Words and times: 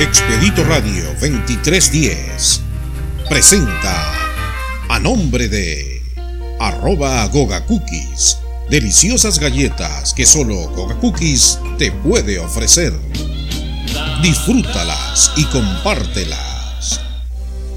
Expedito 0.00 0.62
Radio 0.62 1.06
2310 1.20 2.60
presenta 3.28 4.14
a 4.88 5.00
nombre 5.00 5.48
de 5.48 6.00
arroba 6.60 7.26
Goga 7.26 7.66
Cookies, 7.66 8.38
deliciosas 8.70 9.40
galletas 9.40 10.14
que 10.14 10.24
solo 10.24 10.68
Goga 10.68 10.94
Cookies 11.00 11.58
te 11.78 11.90
puede 11.90 12.38
ofrecer. 12.38 12.92
Disfrútalas 14.22 15.32
y 15.36 15.44
compártelas. 15.46 17.00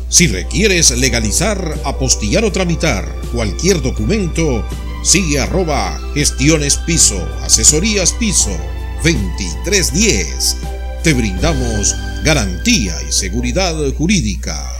Si 0.07 0.27
requieres 0.27 0.91
legalizar, 0.91 1.75
apostillar 1.85 2.45
o 2.45 2.51
tramitar 2.51 3.11
cualquier 3.33 3.81
documento, 3.81 4.63
sigue 5.03 5.39
arroba 5.39 5.99
gestiones 6.13 6.77
piso, 6.77 7.17
asesorías 7.41 8.13
piso 8.13 8.55
2310. 9.03 10.80
Te 11.04 11.13
brindamos 11.13 11.95
garantía 12.23 12.95
y 13.07 13.12
seguridad 13.12 13.76
jurídica. 13.98 14.71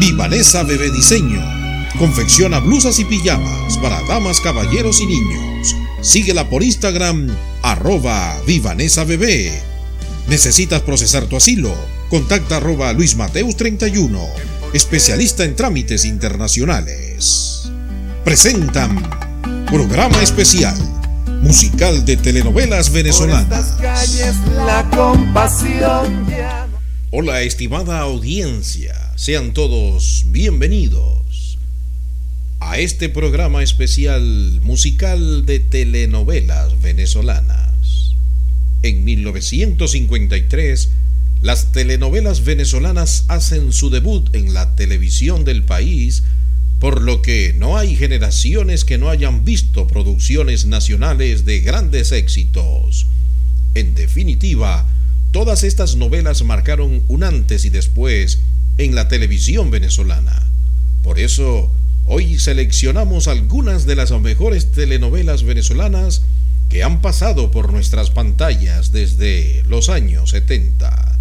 Vivanesa 0.00 0.64
Bebé 0.64 0.90
Diseño. 0.90 1.40
Confecciona 1.96 2.58
blusas 2.58 2.98
y 2.98 3.04
pijamas 3.04 3.78
para 3.78 4.02
damas, 4.08 4.40
caballeros 4.40 5.00
y 5.00 5.06
niños. 5.06 5.76
Síguela 6.02 6.50
por 6.50 6.64
Instagram, 6.64 7.28
arroba 7.62 8.36
Vivanesa. 8.48 9.06
¿Necesitas 10.26 10.82
procesar 10.82 11.26
tu 11.26 11.36
asilo? 11.36 11.72
Contacta 12.10 12.56
arroba 12.56 12.92
Luis 12.92 13.14
Mateus 13.14 13.56
31, 13.56 14.20
especialista 14.72 15.44
en 15.44 15.54
trámites 15.54 16.04
internacionales. 16.04 17.70
Presentan 18.24 19.08
programa 19.70 20.20
especial 20.20 20.97
musical 21.40 22.04
de 22.04 22.16
telenovelas 22.16 22.92
venezolanas. 22.92 23.76
Hola 27.10 27.42
estimada 27.42 28.00
audiencia, 28.00 28.94
sean 29.16 29.52
todos 29.52 30.24
bienvenidos 30.28 31.58
a 32.60 32.78
este 32.78 33.08
programa 33.08 33.62
especial 33.62 34.22
musical 34.62 35.46
de 35.46 35.60
telenovelas 35.60 36.80
venezolanas. 36.82 38.14
En 38.82 39.04
1953, 39.04 40.90
las 41.40 41.72
telenovelas 41.72 42.44
venezolanas 42.44 43.24
hacen 43.28 43.72
su 43.72 43.90
debut 43.90 44.34
en 44.34 44.54
la 44.54 44.74
televisión 44.74 45.44
del 45.44 45.62
país 45.62 46.24
por 46.78 47.02
lo 47.02 47.22
que 47.22 47.54
no 47.58 47.76
hay 47.76 47.96
generaciones 47.96 48.84
que 48.84 48.98
no 48.98 49.10
hayan 49.10 49.44
visto 49.44 49.86
producciones 49.86 50.66
nacionales 50.66 51.44
de 51.44 51.60
grandes 51.60 52.12
éxitos. 52.12 53.06
En 53.74 53.94
definitiva, 53.94 54.86
todas 55.32 55.64
estas 55.64 55.96
novelas 55.96 56.42
marcaron 56.44 57.02
un 57.08 57.24
antes 57.24 57.64
y 57.64 57.70
después 57.70 58.40
en 58.78 58.94
la 58.94 59.08
televisión 59.08 59.70
venezolana. 59.70 60.46
Por 61.02 61.18
eso, 61.18 61.72
hoy 62.04 62.38
seleccionamos 62.38 63.26
algunas 63.26 63.84
de 63.84 63.96
las 63.96 64.12
mejores 64.12 64.70
telenovelas 64.70 65.42
venezolanas 65.42 66.22
que 66.68 66.84
han 66.84 67.00
pasado 67.00 67.50
por 67.50 67.72
nuestras 67.72 68.10
pantallas 68.10 68.92
desde 68.92 69.64
los 69.64 69.88
años 69.88 70.30
70. 70.30 71.18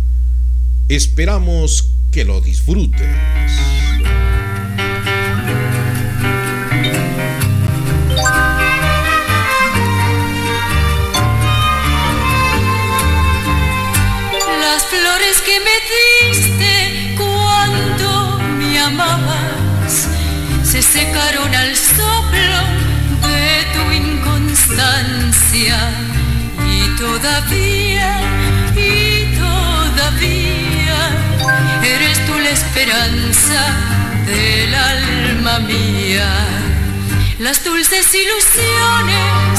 Esperamos 0.89 1.89
que 2.11 2.25
lo 2.25 2.41
disfrutes. 2.41 3.07
Que 15.27 15.59
me 15.59 15.77
diste 16.31 17.15
cuando 17.17 18.39
me 18.57 18.79
amabas 18.79 20.07
se 20.63 20.81
secaron 20.81 21.53
al 21.53 21.75
soplo 21.75 22.59
de 23.27 23.65
tu 23.73 23.91
inconstancia 23.91 25.77
y 26.65 26.95
todavía, 26.95 28.21
y 28.73 29.35
todavía 29.35 30.99
eres 31.83 32.25
tú 32.25 32.33
la 32.39 32.49
esperanza 32.49 33.61
del 34.25 34.73
alma 34.73 35.59
mía. 35.59 36.29
Las 37.39 37.65
dulces 37.65 38.07
ilusiones 38.15 39.57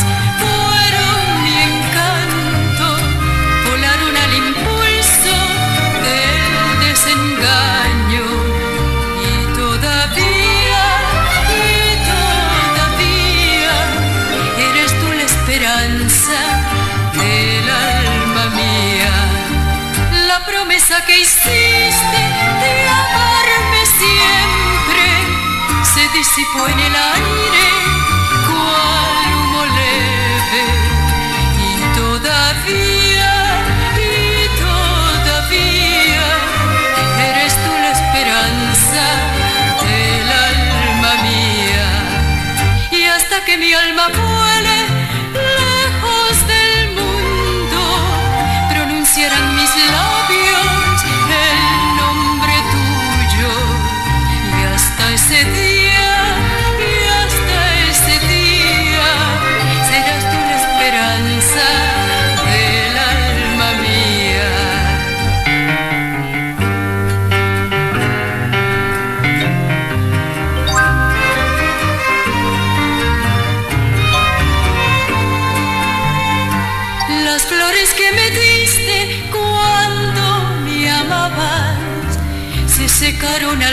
hiciste 21.28 22.22
de 22.62 22.72
amarme 22.88 23.82
siempre. 24.00 25.06
Se 25.92 26.02
disipó 26.16 26.66
en 26.68 26.80
el 26.80 26.94
aire 27.16 27.66
cual 28.48 29.28
humo 29.36 29.64
leve 29.78 30.64
y 31.68 31.72
todavía, 32.00 33.34
y 33.96 34.48
todavía 34.64 36.26
eres 37.28 37.52
tú 37.64 37.72
la 37.84 37.92
esperanza 37.98 39.04
del 39.84 40.28
alma 40.50 41.12
mía. 41.28 41.88
Y 42.90 43.04
hasta 43.04 43.44
que 43.44 43.58
mi 43.58 43.72
alma 43.74 44.06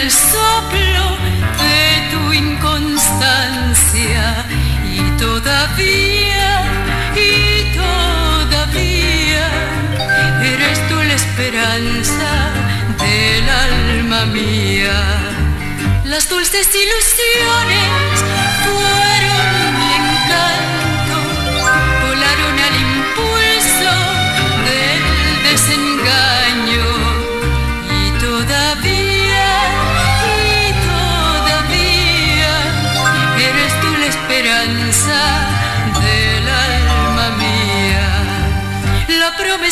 soplo 0.10 1.18
de 1.64 2.10
tu 2.12 2.34
inconstancia 2.34 4.46
y 4.84 5.00
todavía, 5.18 6.64
y 7.16 7.74
todavía 7.76 9.48
eres 10.44 10.88
tú 10.90 10.96
la 10.96 11.14
esperanza 11.14 12.52
del 13.00 13.50
alma 13.50 14.26
mía. 14.26 15.02
Las 16.04 16.28
dulces 16.30 16.68
ilusiones 16.68 17.95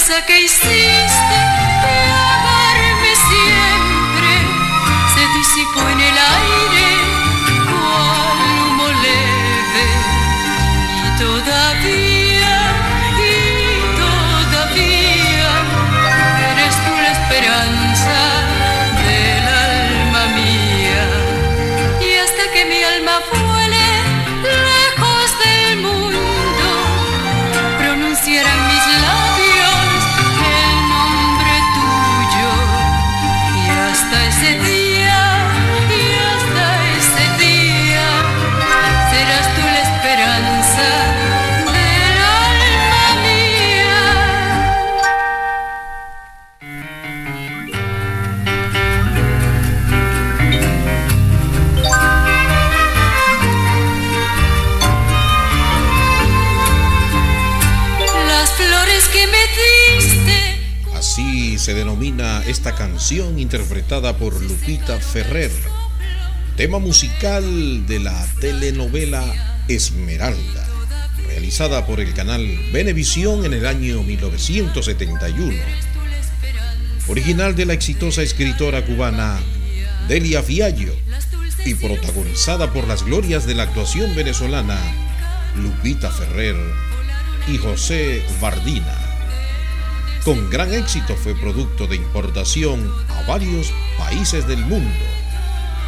promesa 0.04 0.26
que 0.26 0.40
hiciste 0.42 1.33
canción 62.88 63.40
interpretada 63.40 64.18
por 64.18 64.42
Lupita 64.42 65.00
Ferrer, 65.00 65.52
tema 66.58 66.80
musical 66.80 67.88
de 67.88 68.00
la 68.00 68.28
telenovela 68.42 69.24
Esmeralda, 69.70 70.68
realizada 71.26 71.88
por 71.88 72.02
el 72.02 72.14
canal 72.14 72.46
Venevisión 72.74 73.46
en 73.46 73.54
el 73.54 73.66
año 73.68 74.04
1971. 74.04 75.56
Original 77.08 77.56
de 77.56 77.66
la 77.68 77.74
exitosa 77.74 78.22
escritora 78.22 78.84
cubana 78.84 79.40
Delia 80.10 80.44
Fiallo 80.44 80.94
y 81.66 81.76
protagonizada 81.76 82.74
por 82.74 82.86
las 82.86 83.06
glorias 83.06 83.48
de 83.48 83.56
la 83.56 83.64
actuación 83.64 84.14
venezolana 84.14 84.78
Lupita 85.56 86.12
Ferrer 86.12 86.58
y 87.48 87.58
José 87.60 88.22
Bardina. 88.42 89.03
Con 90.24 90.50
gran 90.50 90.74
éxito 90.74 91.18
fue 91.18 91.36
producto 91.36 91.86
de 91.86 91.98
importación 91.98 92.90
a 93.10 93.28
varios 93.28 93.74
países 93.98 94.48
del 94.48 94.60
mundo 94.66 95.04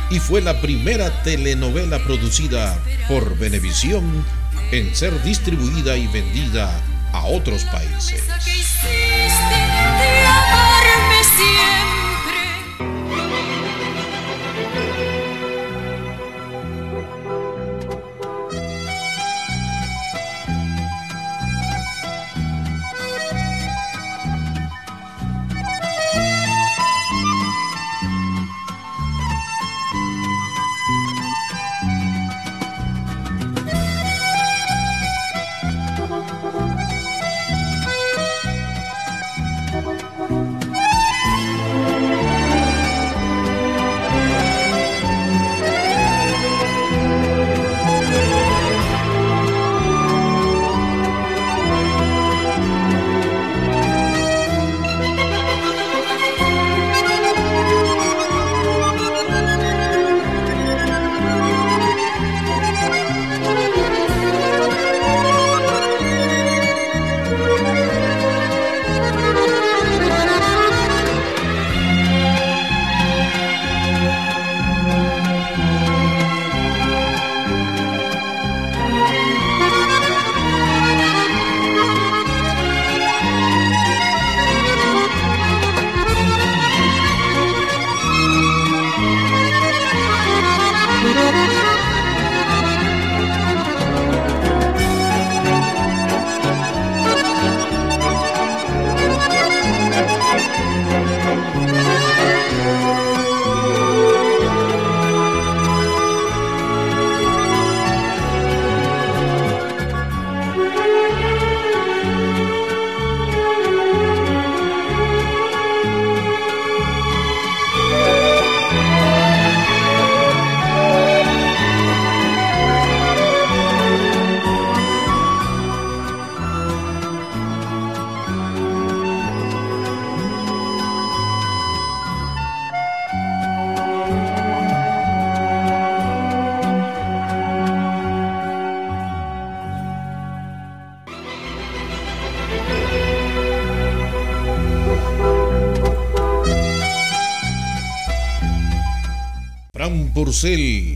y 0.10 0.20
fue 0.20 0.42
la 0.42 0.60
primera 0.60 1.24
telenovela 1.24 2.00
producida 2.04 2.78
por 3.08 3.38
Venevisión 3.38 4.26
en 4.72 4.94
ser 4.94 5.24
distribuida 5.24 5.96
y 5.96 6.08
vendida 6.08 6.70
a 7.14 7.26
otros 7.28 7.64
países. 7.64 8.24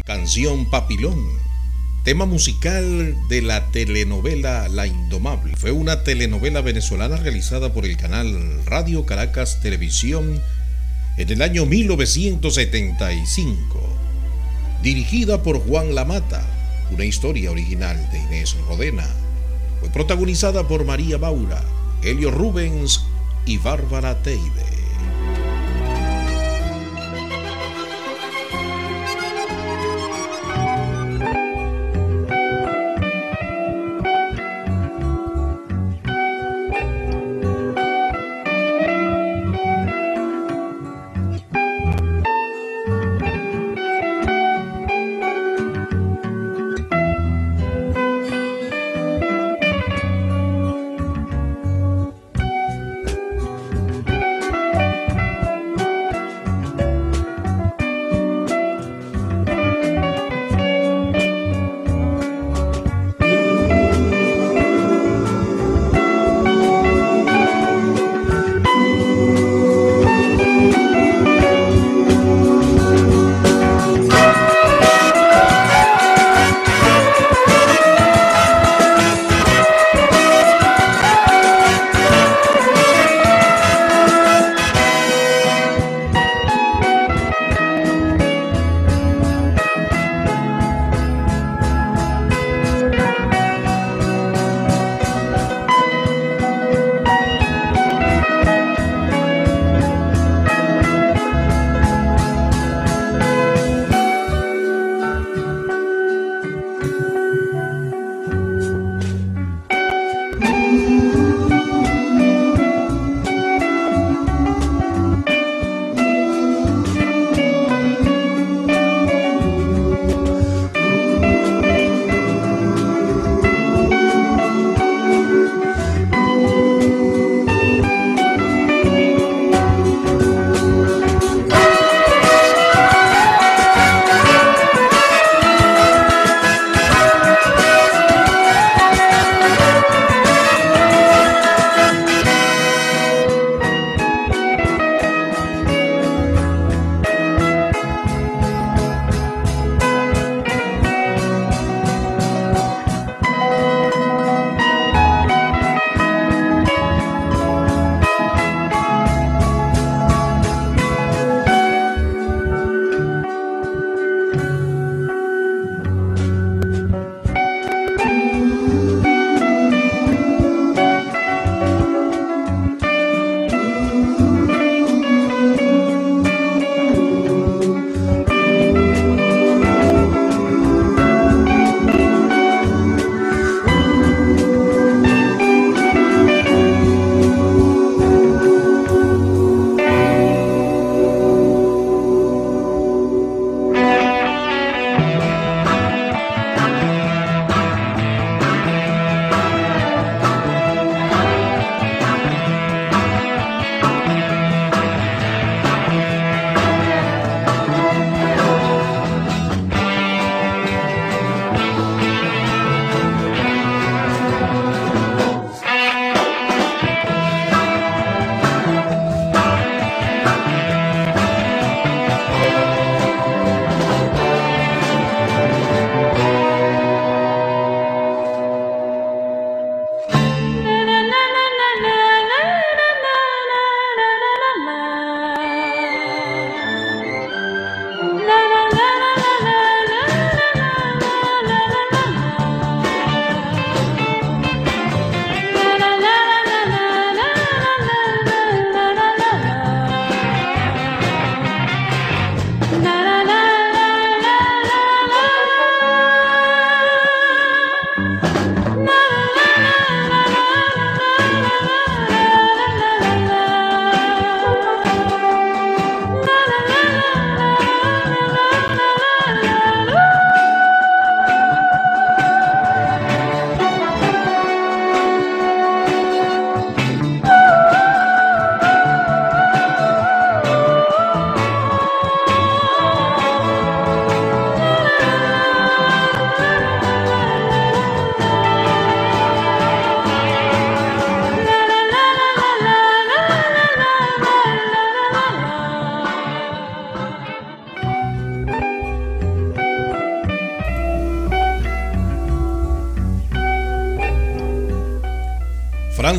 Canción 0.06 0.70
Papilón, 0.70 1.18
tema 2.04 2.26
musical 2.26 3.16
de 3.30 3.42
la 3.42 3.72
telenovela 3.72 4.68
La 4.68 4.86
Indomable. 4.86 5.56
Fue 5.56 5.72
una 5.72 6.04
telenovela 6.04 6.60
venezolana 6.60 7.16
realizada 7.16 7.72
por 7.72 7.86
el 7.86 7.96
canal 7.96 8.66
Radio 8.66 9.06
Caracas 9.06 9.62
Televisión 9.62 10.42
en 11.18 11.30
el 11.30 11.42
año 11.42 11.66
1975, 11.66 13.80
dirigida 14.84 15.42
por 15.42 15.66
Juan 15.66 15.96
Lamata, 15.96 16.46
una 16.92 17.06
historia 17.06 17.50
original 17.50 18.10
de 18.12 18.20
Inés 18.20 18.58
Rodena. 18.68 19.08
Fue 19.80 19.90
protagonizada 19.90 20.68
por 20.68 20.84
María 20.84 21.18
Baura, 21.18 21.64
Helio 22.04 22.30
Rubens 22.30 23.06
y 23.46 23.58
Bárbara 23.58 24.22
Teide. 24.22 24.59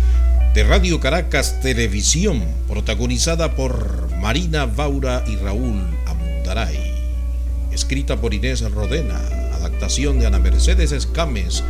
de 0.53 0.63
Radio 0.65 0.99
Caracas 0.99 1.59
Televisión, 1.59 2.43
protagonizada 2.67 3.55
por 3.55 4.15
Marina 4.17 4.67
Vaura 4.67 5.23
y 5.25 5.35
Raúl 5.35 5.81
Amundaray. 6.05 6.77
Escrita 7.71 8.21
por 8.21 8.35
Inés 8.35 8.61
Rodena, 8.61 9.17
adaptación 9.55 10.19
de 10.19 10.27
Ana 10.27 10.37
Mercedes 10.37 10.91
Escames, 10.91 11.63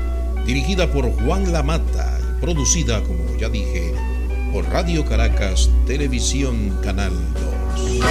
dirigida 0.45 0.91
por 0.91 1.09
Juan 1.09 1.53
Lamata 1.53 2.12
producida, 2.43 3.01
como 3.03 3.37
ya 3.37 3.47
dije, 3.47 3.93
por 4.51 4.65
Radio 4.65 5.05
Caracas 5.05 5.69
Televisión 5.87 6.77
Canal 6.83 7.13
2. 8.01 8.03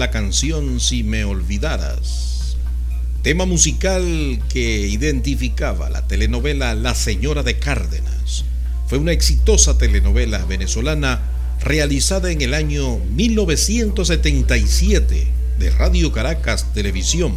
La 0.00 0.10
canción 0.10 0.80
Si 0.80 1.04
me 1.04 1.24
olvidaras, 1.24 2.56
tema 3.22 3.44
musical 3.44 4.40
que 4.48 4.88
identificaba 4.88 5.90
la 5.90 6.08
telenovela 6.08 6.74
La 6.74 6.94
Señora 6.94 7.42
de 7.42 7.58
Cárdenas. 7.58 8.46
Fue 8.86 8.96
una 8.96 9.12
exitosa 9.12 9.76
telenovela 9.76 10.46
venezolana 10.46 11.20
realizada 11.60 12.32
en 12.32 12.40
el 12.40 12.54
año 12.54 12.96
1977 13.14 15.28
de 15.58 15.70
Radio 15.70 16.12
Caracas 16.12 16.72
Televisión, 16.72 17.34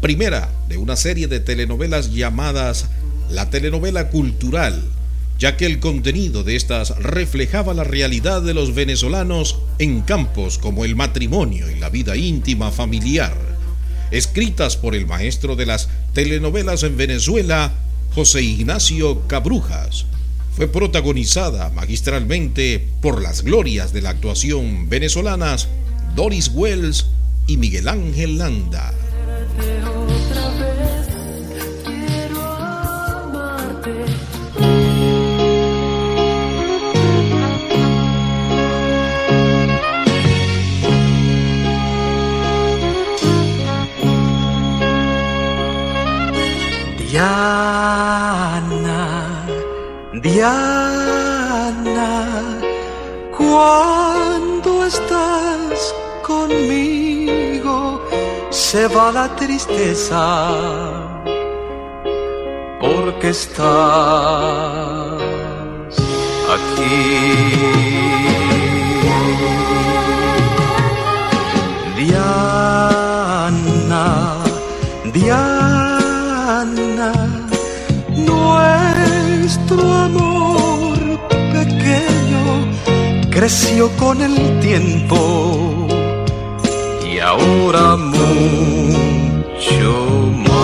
primera 0.00 0.50
de 0.68 0.78
una 0.78 0.96
serie 0.96 1.28
de 1.28 1.38
telenovelas 1.38 2.12
llamadas 2.12 2.86
La 3.30 3.48
telenovela 3.48 4.08
cultural 4.08 4.82
ya 5.38 5.56
que 5.56 5.66
el 5.66 5.80
contenido 5.80 6.44
de 6.44 6.56
estas 6.56 6.96
reflejaba 6.98 7.74
la 7.74 7.84
realidad 7.84 8.42
de 8.42 8.54
los 8.54 8.74
venezolanos 8.74 9.58
en 9.78 10.00
campos 10.00 10.58
como 10.58 10.84
el 10.84 10.96
matrimonio 10.96 11.68
vida 11.96 12.14
íntima 12.14 12.70
familiar. 12.70 13.34
escritas 14.10 14.76
por 14.76 14.94
el 14.94 15.06
maestro 15.06 15.56
de 15.56 15.64
las 15.64 15.88
telenovelas 16.12 16.82
en 16.82 16.94
Venezuela, 16.94 17.72
José 18.14 18.42
Ignacio 18.42 19.26
Cabrujas. 19.26 20.04
Fue 20.54 20.68
protagonizada 20.68 21.70
magistralmente 21.70 22.86
por 23.00 23.22
las 23.22 23.42
glorias 23.42 23.94
de 23.94 24.02
la 24.02 24.10
actuación 24.10 24.90
venezolanas 24.90 25.68
Doris 26.14 26.50
Wells 26.52 27.06
y 27.46 27.56
Miguel 27.56 27.88
Ángel 27.88 28.36
Landa. 28.36 28.92
Se 58.70 58.88
va 58.88 59.12
la 59.12 59.28
tristeza 59.36 60.22
porque 62.80 63.28
estás 63.28 63.62
aquí. 66.56 66.98
Diana, 71.96 72.34
Diana 75.14 77.12
nuestro 78.32 79.80
amor 80.08 80.98
pequeño 81.58 82.42
creció 83.30 83.88
con 83.96 84.20
el 84.22 84.34
tiempo 84.58 85.75
ahora 87.26 87.96
mucho 87.96 88.26
más. 90.44 90.56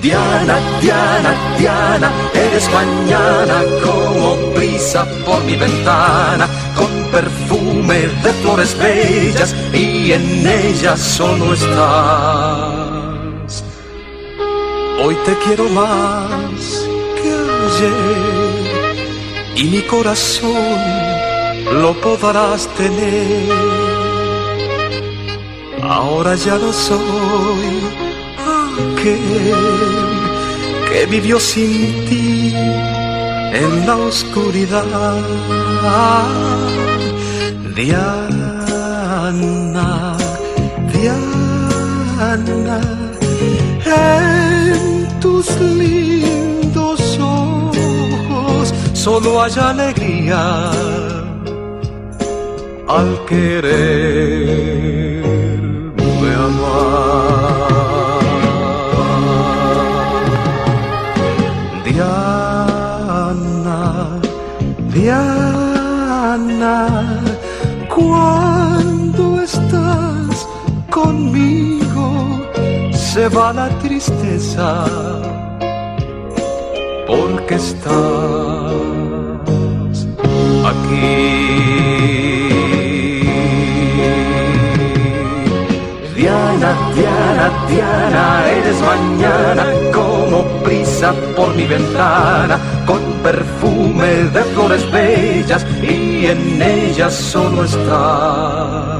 Diana, 0.00 0.56
Diana, 0.80 1.32
Diana, 1.58 2.08
eres 2.34 2.66
mañana 2.70 3.56
como 3.82 4.36
brisa 4.54 5.06
por 5.24 5.42
mi 5.44 5.56
ventana 5.56 6.48
perfume 7.14 7.98
de 8.24 8.32
flores 8.42 8.76
bellas 8.76 9.54
y 9.72 10.12
en 10.12 10.46
ellas 10.46 10.98
solo 11.00 11.54
estás. 11.54 12.84
Hoy 15.02 15.16
te 15.24 15.36
quiero 15.44 15.68
más 15.70 16.88
que 17.20 17.30
ayer 17.66 18.33
y 19.56 19.64
mi 19.64 19.80
corazón 19.82 20.52
lo 21.82 21.92
podrás 22.00 22.68
tener. 22.76 23.50
Ahora 25.82 26.34
ya 26.34 26.56
no 26.58 26.72
soy 26.72 27.66
aquel 28.40 29.54
que 30.90 31.06
vivió 31.06 31.38
sin 31.38 32.04
ti 32.06 32.54
en 33.62 33.86
la 33.86 33.96
oscuridad. 33.96 34.84
Diana, 37.76 38.56
Diana, 40.92 42.80
en 43.86 45.20
tus 45.20 45.48
ojos 45.50 46.43
solo 49.04 49.42
hay 49.42 49.52
alegría 49.60 50.70
al 52.88 53.10
quererme 53.28 53.74
amar. 56.48 57.04
Diana, 61.84 62.18
Diana 64.94 66.78
cuando 67.94 69.22
estás 69.42 70.48
conmigo 70.88 72.06
se 72.92 73.28
va 73.28 73.52
la 73.52 73.68
tristeza 73.80 74.68
porque 77.06 77.56
estás 77.56 78.63
aquí. 80.84 81.44
Diana, 86.16 86.70
Diana, 86.94 87.66
Diana, 87.68 88.50
eres 88.50 88.80
mañana 88.80 89.64
como 89.92 90.44
prisa 90.62 91.12
por 91.36 91.54
mi 91.54 91.66
ventana 91.66 92.58
con 92.86 93.00
perfume 93.22 94.06
de 94.06 94.42
flores 94.54 94.90
bellas 94.90 95.66
y 95.82 96.26
en 96.26 96.62
ellas 96.62 97.14
solo 97.14 97.64
estás 97.64 98.93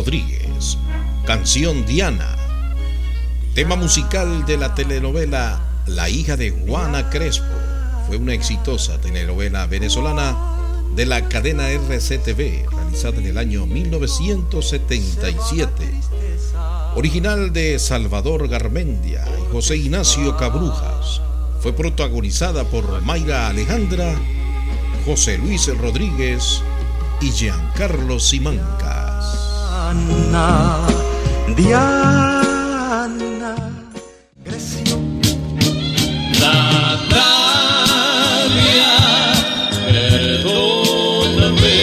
Rodríguez, 0.00 0.78
canción 1.26 1.84
Diana, 1.84 2.34
tema 3.52 3.76
musical 3.76 4.46
de 4.46 4.56
la 4.56 4.74
telenovela 4.74 5.60
La 5.86 6.08
hija 6.08 6.38
de 6.38 6.48
Juana 6.48 7.10
Crespo. 7.10 7.44
Fue 8.06 8.16
una 8.16 8.32
exitosa 8.32 8.98
telenovela 8.98 9.66
venezolana 9.66 10.38
de 10.96 11.04
la 11.04 11.28
cadena 11.28 11.70
RCTV, 11.70 12.70
realizada 12.70 13.18
en 13.18 13.26
el 13.26 13.36
año 13.36 13.66
1977. 13.66 16.00
Original 16.94 17.52
de 17.52 17.78
Salvador 17.78 18.48
Garmendia 18.48 19.26
y 19.38 19.52
José 19.52 19.76
Ignacio 19.76 20.34
Cabrujas, 20.38 21.20
fue 21.60 21.74
protagonizada 21.74 22.64
por 22.64 23.02
Mayra 23.02 23.48
Alejandra, 23.48 24.14
José 25.04 25.36
Luis 25.36 25.66
Rodríguez 25.76 26.62
y 27.20 27.32
Giancarlo 27.32 28.18
Simancas. 28.18 28.99
Diana, 29.90 30.86
Diana, 31.56 31.82
creció. 34.44 34.96
Natalia, 36.38 37.34
perdóname, 39.88 41.78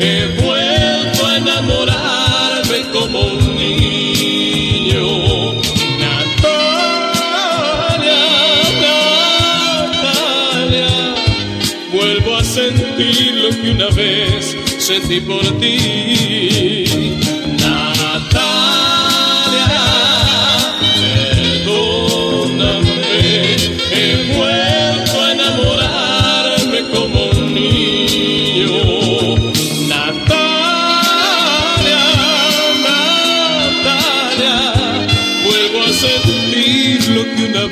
he 0.00 0.26
vuelto 0.42 1.20
a 1.24 1.36
enamorarme 1.36 2.78
como 2.92 3.20
un 3.20 3.38
niño. 3.56 5.06
Natalia, 6.00 6.90
Natalia, 9.92 10.92
vuelvo 11.92 12.30
a 12.36 12.42
sentir 12.42 13.30
lo 13.36 13.50
que 13.50 13.70
una 13.70 13.90
vez 13.90 14.56
sentí 14.78 15.20
por 15.20 15.44
ti. 15.60 16.71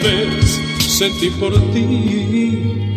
Vez 0.02 0.60
sentí 0.78 1.30
por 1.30 1.54
ti. 1.72 2.90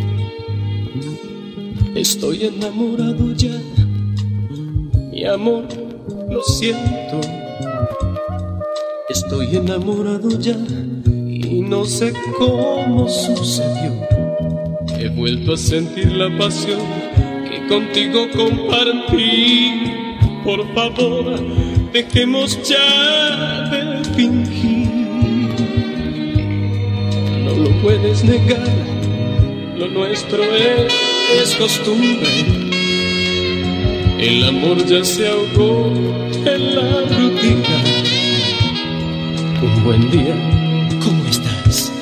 Estoy 1.96 2.46
enamorado 2.46 3.34
ya, 3.34 3.58
mi 5.12 5.26
amor, 5.26 5.66
lo 6.30 6.42
siento. 6.44 7.22
Estoy 9.10 9.56
enamorado 9.56 10.40
ya 10.40 10.58
y 11.06 11.62
no 11.62 11.86
sé 11.86 12.14
cómo 12.38 13.08
sucedió. 13.08 13.92
He 14.98 15.10
vuelto 15.10 15.54
a 15.54 15.58
sentir 15.58 16.12
la 16.12 16.36
pasión 16.38 16.82
que 17.48 17.68
contigo 17.68 18.28
compartí. 18.36 19.84
Por 20.44 20.66
favor, 20.74 21.40
dejemos 21.94 22.58
ya 22.68 23.70
de 23.70 24.04
fingir. 24.16 24.73
No 27.64 27.70
lo 27.70 27.82
puedes 27.82 28.26
negar, 28.26 28.68
lo 29.78 29.88
nuestro 29.88 30.44
es, 30.44 30.94
es 31.42 31.56
costumbre. 31.56 32.28
El 34.20 34.44
amor 34.44 34.86
ya 34.86 35.02
se 35.06 35.30
ahogó 35.30 35.94
en 36.46 36.76
la 36.76 37.04
rutina. 37.04 37.84
Un 39.62 39.84
buen 39.86 40.12
día, 40.12 40.36
¿cómo 41.02 41.26
estás? 41.30 41.94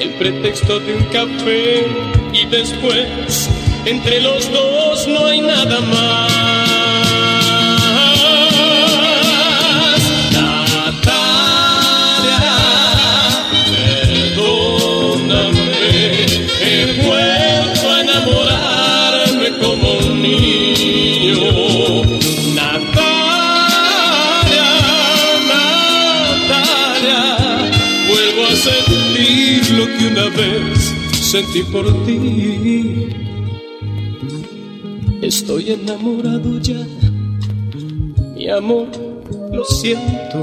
El 0.00 0.10
pretexto 0.14 0.80
de 0.80 0.94
un 0.94 1.04
café 1.04 1.86
y 2.32 2.46
después, 2.46 3.48
entre 3.84 4.20
los 4.20 4.50
dos 4.50 5.06
no 5.06 5.26
hay 5.26 5.40
nada 5.40 5.80
más. 5.82 6.35
Que 29.86 30.06
una 30.08 30.24
vez 30.30 30.94
sentí 31.20 31.62
por 31.64 31.86
ti. 32.04 33.08
Estoy 35.22 35.72
enamorado 35.72 36.58
ya, 36.60 36.86
mi 38.34 38.48
amor, 38.48 38.88
lo 39.52 39.64
siento. 39.64 40.42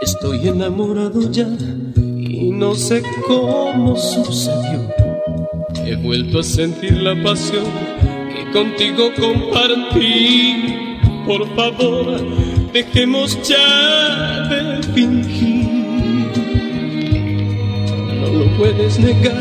Estoy 0.00 0.48
enamorado 0.48 1.30
ya 1.30 1.48
y 1.96 2.50
no 2.50 2.74
sé 2.74 3.02
cómo 3.26 3.96
sucedió. 3.96 4.88
He 5.84 5.96
vuelto 5.96 6.40
a 6.40 6.42
sentir 6.42 6.94
la 6.94 7.20
pasión 7.22 7.64
que 8.32 8.50
contigo 8.52 9.10
compartí. 9.18 10.74
Por 11.26 11.46
favor, 11.54 12.20
dejemos 12.72 13.38
ya 13.46 14.48
de 14.48 14.82
fingir. 14.94 15.47
Puedes 18.58 18.98
negar, 18.98 19.40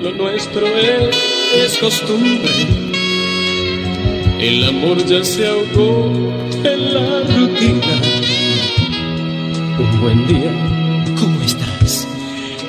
lo 0.00 0.12
nuestro 0.12 0.66
es, 0.66 1.76
costumbre. 1.78 2.50
El 4.40 4.64
amor 4.64 5.04
ya 5.04 5.22
se 5.22 5.46
ahogó 5.46 6.10
en 6.64 6.94
la 6.94 7.20
rutina. 7.20 8.00
Un 9.78 10.00
buen 10.00 10.26
día, 10.26 11.14
¿cómo 11.20 11.42
estás? 11.42 12.08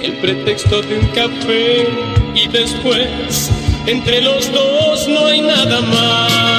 El 0.03 0.13
pretexto 0.17 0.81
de 0.81 0.99
un 0.99 1.07
café 1.07 1.87
y 2.35 2.47
después, 2.49 3.49
entre 3.87 4.21
los 4.21 4.51
dos 4.51 5.07
no 5.07 5.25
hay 5.25 5.41
nada 5.41 5.79
más. 5.81 6.58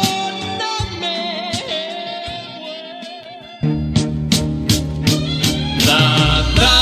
Natalia. 5.86 6.80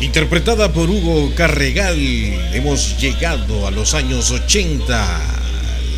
Interpretada 0.00 0.72
por 0.72 0.90
Hugo 0.90 1.32
Carregal, 1.36 2.00
hemos 2.52 2.98
llegado 3.00 3.68
a 3.68 3.70
los 3.70 3.94
años 3.94 4.32
80. 4.32 5.20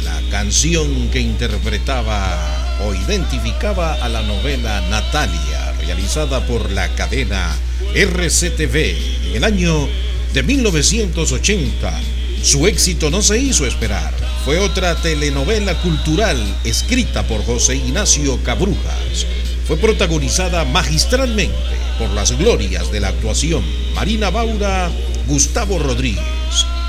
La 0.04 0.20
canción 0.30 1.08
que 1.08 1.20
interpretaba 1.20 2.36
o 2.84 2.92
identificaba 2.94 3.94
a 3.94 4.08
la 4.10 4.20
novela 4.20 4.82
Natalia, 4.90 5.61
realizada 5.86 6.46
por 6.46 6.70
la 6.70 6.88
cadena 6.94 7.54
RCTV 7.94 9.28
en 9.28 9.36
el 9.36 9.44
año 9.44 9.88
de 10.32 10.42
1980. 10.42 12.00
Su 12.42 12.66
éxito 12.66 13.10
no 13.10 13.20
se 13.20 13.38
hizo 13.38 13.66
esperar. 13.66 14.14
Fue 14.44 14.58
otra 14.58 14.94
telenovela 14.96 15.74
cultural 15.80 16.38
escrita 16.64 17.24
por 17.24 17.44
José 17.44 17.76
Ignacio 17.76 18.42
Cabrujas. 18.42 19.26
Fue 19.66 19.76
protagonizada 19.76 20.64
magistralmente 20.64 21.54
por 21.98 22.10
las 22.10 22.36
glorias 22.36 22.90
de 22.90 23.00
la 23.00 23.08
actuación 23.08 23.62
Marina 23.94 24.30
Baura, 24.30 24.90
Gustavo 25.26 25.78
Rodríguez 25.78 26.22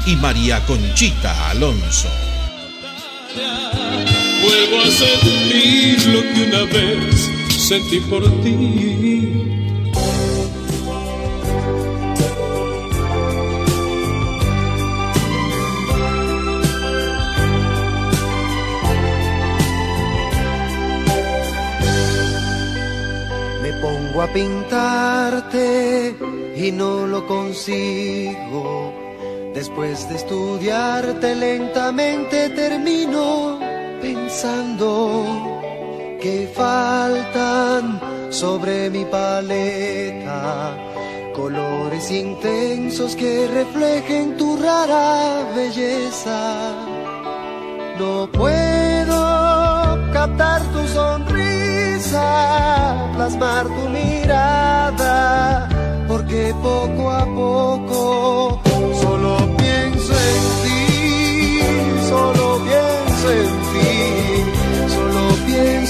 y 0.05 0.15
María 0.15 0.65
Conchita 0.65 1.49
Alonso. 1.49 2.09
Vuelvo 4.41 4.81
a 4.81 4.89
una 6.47 6.63
vez 6.65 7.42
por 8.07 8.23
ti. 8.43 9.49
Me 23.61 23.73
pongo 23.81 24.21
a 24.21 24.27
pintarte 24.27 26.15
y 26.55 26.71
no 26.71 27.07
lo 27.07 27.25
consigo. 27.25 28.93
Después 29.55 30.07
de 30.09 30.15
estudiarte 30.15 31.35
lentamente 31.35 32.49
termino 32.49 33.59
pensando 33.99 35.62
que 36.23 36.49
faltan 36.55 37.99
sobre 38.31 38.89
mi 38.89 39.03
paleta 39.03 40.73
colores 41.35 42.09
intensos 42.11 43.13
que 43.17 43.45
reflejen 43.53 44.37
tu 44.37 44.55
rara 44.55 45.43
belleza. 45.53 46.71
No 47.99 48.29
puedo 48.31 49.19
captar 50.13 50.61
tu 50.71 50.87
sonrisa, 50.87 52.25
plasmar 53.15 53.65
tu 53.65 53.89
mirada, 53.89 55.67
porque 56.07 56.55
poco 56.63 57.11
a 57.11 57.25
poco 57.25 58.61
solo 59.01 59.37
pienso 59.57 60.13
en 60.13 60.62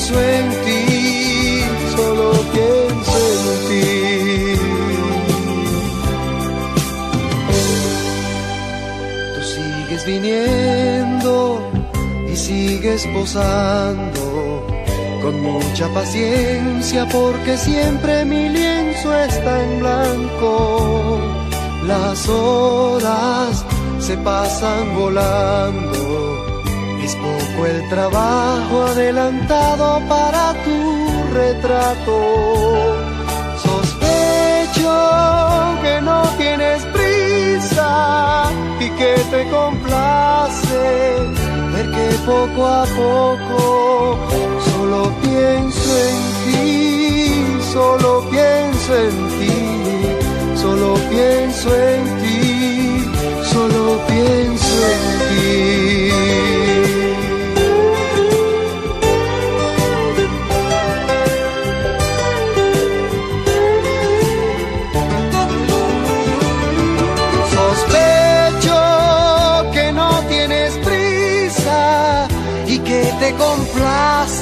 pienso 0.03 0.21
en 0.21 0.49
ti, 0.65 1.63
solo 1.95 2.31
pienso 2.51 3.17
en 3.31 3.45
ti. 3.69 4.59
Tú 9.35 9.41
sigues 9.43 10.05
viniendo 10.05 11.61
y 12.31 12.35
sigues 12.35 13.07
posando 13.13 14.65
con 15.21 15.41
mucha 15.41 15.87
paciencia 15.93 17.07
porque 17.09 17.57
siempre 17.57 18.25
mi 18.25 18.49
lienzo 18.49 19.15
está 19.15 19.63
en 19.63 19.79
blanco. 19.79 21.19
las 21.87 22.27
horas 22.29 23.65
se 23.99 24.17
pasan 24.17 24.95
volando. 24.95 26.03
El 27.65 27.87
trabajo 27.89 28.83
adelantado 28.87 30.01
para 30.07 30.53
tu 30.63 31.33
retrato. 31.33 32.17
Sospecho 33.63 34.95
que 35.81 36.01
no 36.01 36.21
tienes 36.37 36.83
prisa 36.85 38.51
y 38.79 38.89
que 38.89 39.15
te 39.31 39.49
complace 39.49 40.79
ver 41.73 41.91
que 41.91 42.07
poco 42.25 42.67
a 42.67 42.85
poco 42.85 44.17
solo 44.65 45.11
pienso 45.21 45.89
en 46.09 46.19
ti, 46.43 47.57
solo 47.71 48.25
pienso 48.29 48.95
en 49.07 49.17
ti, 49.39 50.57
solo 50.61 50.95
pienso 51.09 51.75
en 51.75 52.03
ti, 52.21 53.05
solo 53.51 53.99
pienso 54.07 54.73
en 54.93 55.01
ti. 55.29 56.62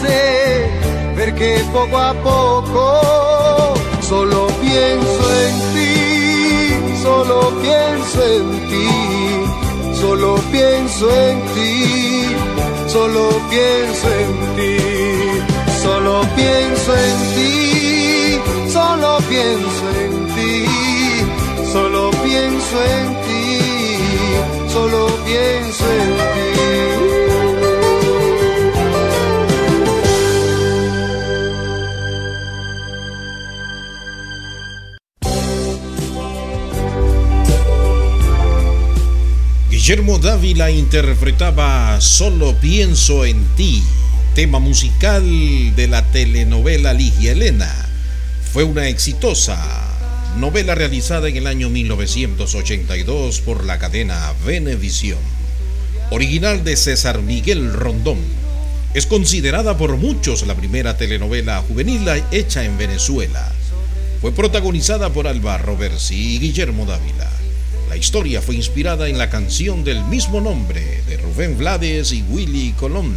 Complace 0.02 0.70
ver 1.16 1.34
que 1.36 1.64
poco 1.72 1.98
a 1.98 2.14
poco 2.14 3.74
solo 4.02 4.48
pienso 4.62 5.24
en 5.48 5.56
ti, 5.74 7.02
solo 7.02 7.52
pienso 7.62 8.24
en 8.24 8.50
ti, 8.70 8.90
solo 10.00 10.36
pienso 10.52 11.10
en 11.12 11.42
ti, 11.54 12.26
solo 12.88 13.30
pienso 13.50 14.08
en 14.20 14.56
ti, 14.56 14.78
solo 15.82 16.22
pienso 16.36 16.94
en 16.94 17.18
ti, 17.36 18.40
solo 18.72 19.18
pienso 19.30 19.84
en 20.02 20.16
ti, 20.36 20.66
solo 21.72 22.12
pienso 22.24 22.84
en 22.84 23.08
ti, 23.26 23.60
solo 24.68 25.08
pienso 25.26 25.84
en 25.86 25.90
ti. 25.90 25.91
Dávila 40.22 40.70
interpretaba 40.70 42.00
Solo 42.00 42.54
pienso 42.58 43.26
en 43.26 43.44
ti, 43.56 43.82
tema 44.36 44.60
musical 44.60 45.24
de 45.76 45.88
la 45.88 46.04
telenovela 46.12 46.94
Ligia 46.94 47.32
Elena. 47.32 47.74
Fue 48.54 48.64
una 48.64 48.88
exitosa 48.88 49.58
novela 50.38 50.76
realizada 50.76 51.28
en 51.28 51.38
el 51.38 51.48
año 51.48 51.72
1982 51.72 53.42
por 53.42 53.66
la 53.66 53.80
cadena 53.80 54.32
Venevisión. 54.46 55.18
Original 56.12 56.64
de 56.64 56.76
César 56.76 57.24
Miguel 57.24 57.74
Rondón. 57.74 58.20
Es 58.94 59.08
considerada 59.08 59.76
por 59.76 59.98
muchos 59.98 60.46
la 60.46 60.54
primera 60.54 60.98
telenovela 60.98 61.64
juvenil 61.68 62.08
hecha 62.30 62.64
en 62.64 62.78
Venezuela. 62.78 63.52
Fue 64.22 64.32
protagonizada 64.32 65.12
por 65.12 65.26
Alba 65.26 65.58
Roversi 65.58 66.36
y 66.36 66.38
Guillermo 66.38 66.86
Dávila. 66.86 67.31
Historia 68.02 68.42
fue 68.42 68.56
inspirada 68.56 69.10
en 69.10 69.20
la 69.20 69.30
canción 69.30 69.84
del 69.84 70.04
mismo 70.06 70.42
nombre 70.42 71.04
de 71.08 71.18
Rubén 71.18 71.56
Blades 71.56 72.12
y 72.12 72.24
Willy 72.24 72.72
Colón. 72.72 73.16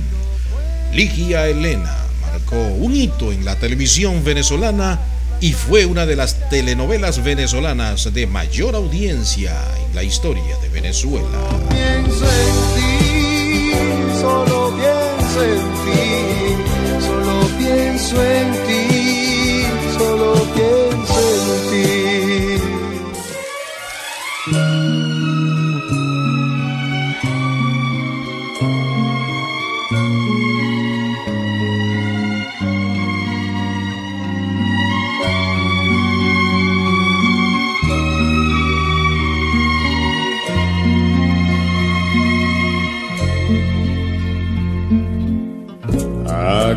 Ligia 0.93 1.49
Elena 1.49 1.97
marcó 2.21 2.59
un 2.59 2.95
hito 2.95 3.33
en 3.33 3.47
la 3.47 3.59
televisión 3.59 4.23
venezolana 4.23 5.01
y 5.41 5.55
fue 5.55 5.87
una 5.87 6.05
de 6.05 6.17
las 6.17 6.51
telenovelas 6.51 7.25
venezolanas 7.25 8.13
de 8.13 8.27
mayor 8.27 8.75
audiencia 8.75 9.59
en 9.89 9.97
la 9.97 10.03
historia 10.03 10.55
de 10.61 10.69
Venezuela. 10.69 11.29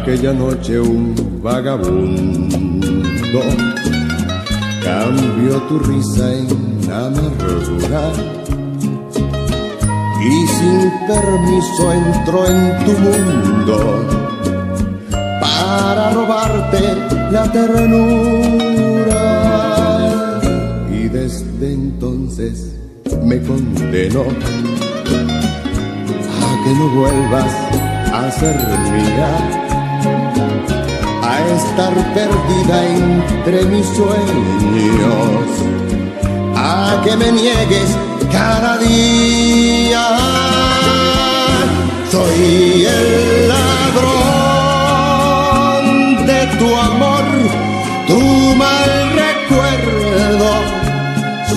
Aquella 0.07 0.31
noche 0.31 0.79
un 0.79 1.13
vagabundo 1.43 3.41
cambió 4.81 5.61
tu 5.67 5.79
risa 5.79 6.33
en 6.33 6.47
amargura 6.89 8.13
y 10.23 10.47
sin 10.47 10.89
permiso 11.07 11.91
entró 11.91 12.47
en 12.47 12.85
tu 12.85 12.91
mundo 13.01 13.77
para 15.41 16.11
robarte 16.13 16.81
la 17.29 17.51
ternura. 17.51 19.25
Y 20.89 21.09
desde 21.09 21.73
entonces 21.73 22.73
me 23.25 23.41
condenó 23.41 24.23
a 26.31 26.63
que 26.63 26.71
no 26.79 26.87
vuelvas 26.95 27.53
a 28.13 28.31
ser 28.31 28.55
mía, 28.93 29.66
a 31.37 31.55
estar 31.55 31.93
perdida 32.13 32.77
entre 32.87 33.65
mis 33.65 33.85
sueños, 33.87 35.47
a 36.55 36.99
que 37.03 37.15
me 37.15 37.31
niegues 37.31 37.89
cada 38.31 38.77
día. 38.79 40.17
Soy 42.11 42.85
el 42.85 43.49
ladrón 43.49 44.15
de 46.25 46.47
tu 46.57 46.75
amor, 46.75 47.25
tu 48.07 48.19
mal 48.55 48.89
recuerdo. 49.23 50.49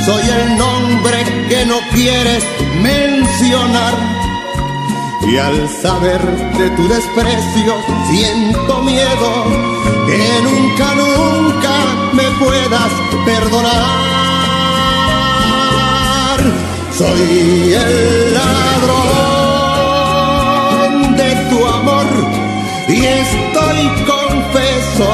Soy 0.04 0.24
el 0.28 0.58
nombre 0.58 1.18
que 1.48 1.64
no 1.64 1.78
quieres 1.94 2.44
mencionar 2.82 4.19
y 5.30 5.36
al 5.36 5.68
saber 5.68 6.20
de 6.58 6.70
tu 6.70 6.88
desprecio 6.88 7.74
siento 8.10 8.82
miedo 8.82 9.44
que 10.06 10.40
nunca, 10.42 10.94
nunca 10.94 11.74
me 12.12 12.24
puedas 12.44 12.92
perdonar. 13.24 14.00
Soy 16.98 17.74
el 17.74 18.34
ladrón 18.34 19.06
de 21.16 21.30
tu 21.48 21.64
amor 21.66 22.06
y 22.88 23.04
estoy 23.06 23.88
confeso. 24.06 25.08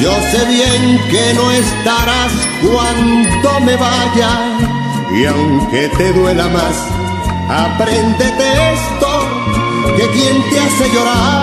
Yo 0.00 0.12
sé 0.32 0.44
bien 0.46 1.00
que 1.10 1.34
no 1.34 1.50
estarás 1.52 2.32
cuando 2.62 3.60
me 3.60 3.76
vaya 3.76 4.30
y 5.14 5.24
aunque 5.26 5.88
te 5.96 6.12
duela 6.12 6.48
más, 6.48 6.95
Apréndete 7.48 8.72
esto, 8.74 9.08
que 9.96 10.06
quien 10.08 10.42
te 10.50 10.60
hace 10.60 10.88
llorar 10.92 11.36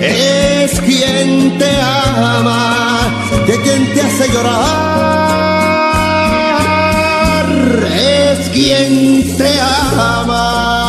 es 0.00 0.80
quien 0.80 1.58
te 1.58 1.80
ama, 1.80 3.10
que 3.46 3.60
quien 3.60 3.92
te 3.92 4.02
hace 4.02 4.28
llorar 4.32 5.00
es 7.94 8.48
quien 8.50 9.36
te 9.36 9.60
ama. 9.60 10.79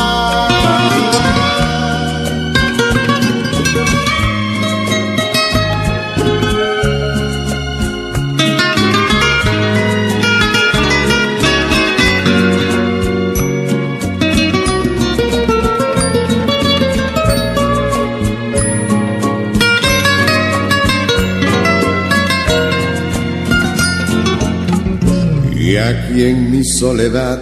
Aquí 25.92 26.24
en 26.24 26.52
mi 26.52 26.64
soledad 26.64 27.38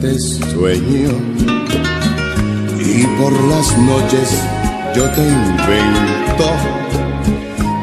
te 0.00 0.18
sueño 0.18 1.10
y 2.78 3.06
por 3.18 3.32
las 3.32 3.76
noches 3.78 4.28
yo 4.94 5.04
te 5.10 5.22
invento. 5.22 6.48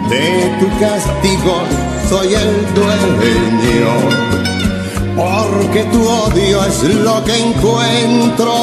De 0.09 0.55
tu 0.59 0.67
castigo 0.79 1.55
soy 2.09 2.33
el 2.33 2.53
dueño, 2.73 3.93
porque 5.15 5.83
tu 5.91 6.07
odio 6.07 6.65
es 6.65 6.83
lo 6.83 7.23
que 7.25 7.37
encuentro. 7.37 8.53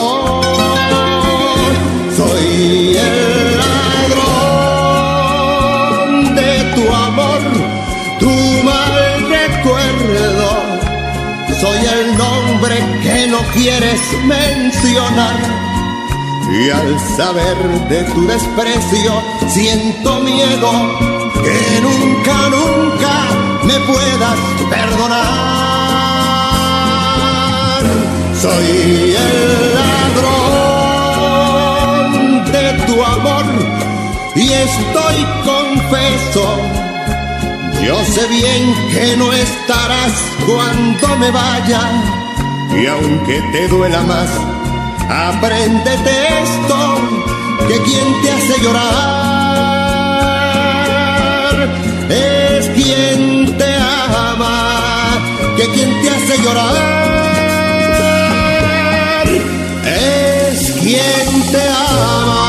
Soy 2.16 2.96
el 2.96 3.73
Soy 11.64 11.80
el 11.80 12.18
nombre 12.18 12.76
que 13.02 13.26
no 13.26 13.38
quieres 13.54 13.98
mencionar 14.26 15.40
y 16.52 16.68
al 16.68 17.00
saber 17.16 17.56
de 17.88 18.04
tu 18.04 18.26
desprecio 18.26 19.22
siento 19.48 20.20
miedo 20.20 20.70
que 21.42 21.80
nunca, 21.80 22.50
nunca 22.50 23.14
me 23.64 23.80
puedas 23.90 24.38
perdonar. 24.68 25.24
Soy 28.42 29.16
el 29.16 29.74
ladrón 29.74 30.44
de 32.52 32.74
tu 32.86 33.02
amor 33.02 33.46
y 34.36 34.52
estoy 34.52 35.18
confeso. 35.46 36.44
Yo 37.86 38.04
sé 38.04 38.26
bien 38.28 38.74
que 38.92 39.16
no 39.16 39.32
estarás 39.32 40.12
cuando 40.46 41.16
me 41.18 41.30
vaya 41.30 41.80
y 42.82 42.86
aunque 42.86 43.42
te 43.52 43.68
duela 43.68 44.00
más, 44.02 44.28
Apréndete 45.08 46.42
esto, 46.42 46.98
que 47.68 47.78
quien 47.82 48.22
te 48.22 48.30
hace 48.30 48.60
llorar 48.62 48.84
es 52.08 52.68
quien 52.70 53.56
te 53.58 53.76
ama, 53.76 55.20
que 55.56 55.68
quien 55.68 56.02
te 56.02 56.10
hace 56.10 56.38
llorar 56.42 56.74
es 59.86 60.72
quien 60.80 61.42
te 61.52 61.68
ama, 61.68 62.48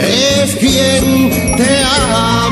es 0.00 0.56
quien 0.56 1.56
te 1.56 1.84
ama. 1.84 2.43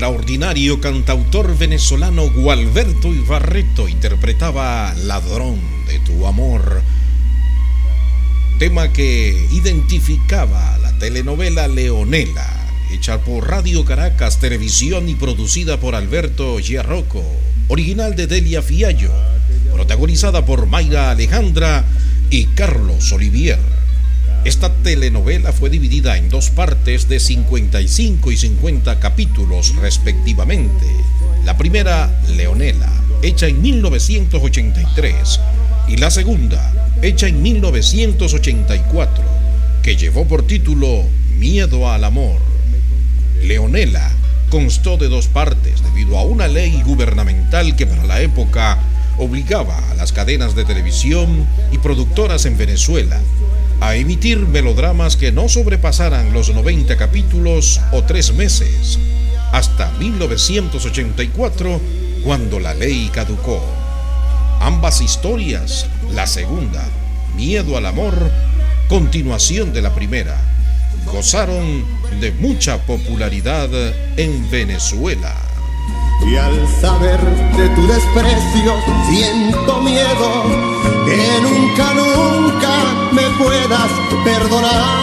Extraordinario 0.00 0.80
cantautor 0.80 1.58
venezolano 1.58 2.30
Gualberto 2.30 3.12
Ibarreto 3.12 3.86
interpretaba 3.86 4.94
Ladrón 4.94 5.60
de 5.86 5.98
tu 5.98 6.26
amor, 6.26 6.80
tema 8.58 8.94
que 8.94 9.46
identificaba 9.52 10.78
la 10.78 10.98
telenovela 10.98 11.68
Leonela, 11.68 12.48
hecha 12.90 13.18
por 13.18 13.50
Radio 13.50 13.84
Caracas 13.84 14.40
Televisión 14.40 15.06
y 15.10 15.16
producida 15.16 15.78
por 15.78 15.94
Alberto 15.94 16.58
Giarroco, 16.60 17.22
original 17.68 18.16
de 18.16 18.26
Delia 18.26 18.62
Fiallo, 18.62 19.12
protagonizada 19.74 20.46
por 20.46 20.64
Mayra 20.64 21.10
Alejandra 21.10 21.84
y 22.30 22.46
Carlos 22.46 23.12
Olivier. 23.12 23.58
Esta 24.42 24.72
telenovela 24.72 25.52
fue 25.52 25.68
dividida 25.68 26.16
en 26.16 26.30
dos 26.30 26.48
partes 26.48 27.08
de 27.08 27.20
55 27.20 28.32
y 28.32 28.36
50 28.38 28.98
capítulos 28.98 29.76
respectivamente. 29.76 30.86
La 31.44 31.58
primera, 31.58 32.10
Leonela, 32.36 32.90
hecha 33.20 33.48
en 33.48 33.60
1983, 33.60 35.40
y 35.88 35.98
la 35.98 36.10
segunda, 36.10 36.72
hecha 37.02 37.26
en 37.28 37.42
1984, 37.42 39.24
que 39.82 39.96
llevó 39.96 40.26
por 40.26 40.46
título 40.46 41.04
Miedo 41.38 41.90
al 41.90 42.04
Amor. 42.04 42.40
Leonela 43.42 44.10
constó 44.48 44.96
de 44.96 45.08
dos 45.08 45.28
partes 45.28 45.82
debido 45.82 46.18
a 46.18 46.22
una 46.22 46.48
ley 46.48 46.80
gubernamental 46.82 47.76
que 47.76 47.86
para 47.86 48.06
la 48.06 48.22
época 48.22 48.78
obligaba 49.18 49.90
a 49.90 49.94
las 49.96 50.12
cadenas 50.12 50.54
de 50.54 50.64
televisión 50.64 51.46
y 51.72 51.78
productoras 51.78 52.46
en 52.46 52.56
Venezuela 52.56 53.20
a 53.80 53.96
emitir 53.96 54.46
melodramas 54.46 55.16
que 55.16 55.32
no 55.32 55.48
sobrepasaran 55.48 56.32
los 56.32 56.52
90 56.54 56.96
capítulos 56.96 57.80
o 57.92 58.04
tres 58.04 58.34
meses, 58.34 58.98
hasta 59.52 59.90
1984, 59.92 61.80
cuando 62.22 62.60
la 62.60 62.74
ley 62.74 63.10
caducó. 63.12 63.64
Ambas 64.60 65.00
historias, 65.00 65.86
la 66.12 66.26
segunda, 66.26 66.86
Miedo 67.34 67.76
al 67.78 67.86
Amor, 67.86 68.14
continuación 68.88 69.72
de 69.72 69.80
la 69.80 69.94
primera, 69.94 70.36
gozaron 71.06 71.84
de 72.20 72.32
mucha 72.32 72.78
popularidad 72.78 73.70
en 74.18 74.50
Venezuela. 74.50 75.34
Y 76.30 76.36
al 76.36 76.68
saber 76.80 77.18
de 77.56 77.68
tu 77.70 77.86
desprecio 77.86 78.74
siento 79.08 79.80
miedo 79.80 80.79
que 81.10 81.40
nunca, 81.40 81.92
nunca 81.94 82.74
me 83.12 83.22
puedas 83.42 83.90
perdonar. 84.24 84.96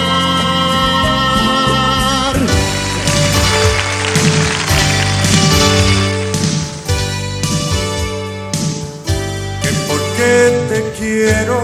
Que 9.61 9.69
por 9.89 10.01
qué 10.15 10.35
te 10.69 10.79
quiero, 10.97 11.59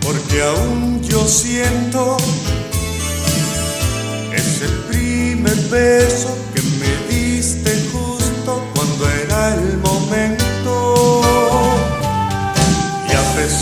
porque 0.00 0.42
aún 0.42 1.02
yo 1.02 1.26
siento 1.26 2.16
ese 4.32 4.68
primer 4.88 5.56
beso 5.70 6.45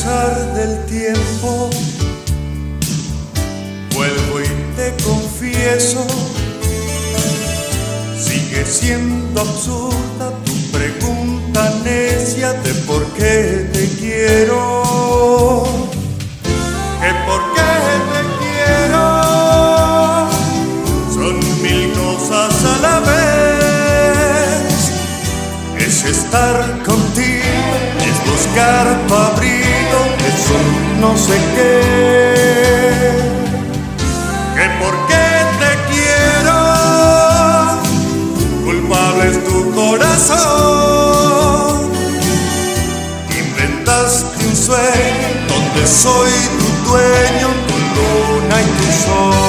a 0.04 0.06
pesar 0.06 0.54
del 0.54 0.84
tiempo, 0.86 1.70
vuelvo 3.94 4.40
y 4.40 4.48
te 4.76 4.94
confieso, 5.02 6.06
sigue 8.18 8.64
siendo 8.66 9.40
absurda 9.40 10.30
tu 10.44 10.52
pregunta 10.72 11.72
necia 11.84 12.52
de 12.52 12.74
por 12.86 13.04
qué 13.14 13.68
te 13.72 13.88
quiero. 13.98 14.82
Que 17.00 17.12
por 17.26 17.40
qué 17.54 17.72
te 18.12 18.20
quiero 18.40 19.04
son 21.12 21.34
mil 21.62 21.92
cosas 21.92 22.54
a 22.64 22.78
la 22.80 23.00
vez. 23.00 23.32
Es 25.78 26.04
estar 26.04 26.82
contigo, 26.82 27.72
es 28.00 28.16
buscar 28.30 28.84
es 29.06 29.54
un 29.54 29.73
no 31.00 31.16
sé 31.16 31.36
qué. 31.54 31.82
Que 34.56 34.66
por 34.82 34.94
qué 35.08 35.26
te 35.60 35.70
quiero, 35.90 36.58
culpable 38.64 39.22
es 39.30 39.38
tu 39.44 39.58
corazón. 39.74 40.92
Inventaste 43.30 44.46
un 44.46 44.56
sueño 44.56 45.28
donde 45.48 45.86
soy 45.86 46.32
tu 46.58 46.66
dueño, 46.90 47.48
tu 47.68 47.76
luna 47.94 48.56
y 48.62 48.64
tu 48.78 48.86
sol. 49.04 49.43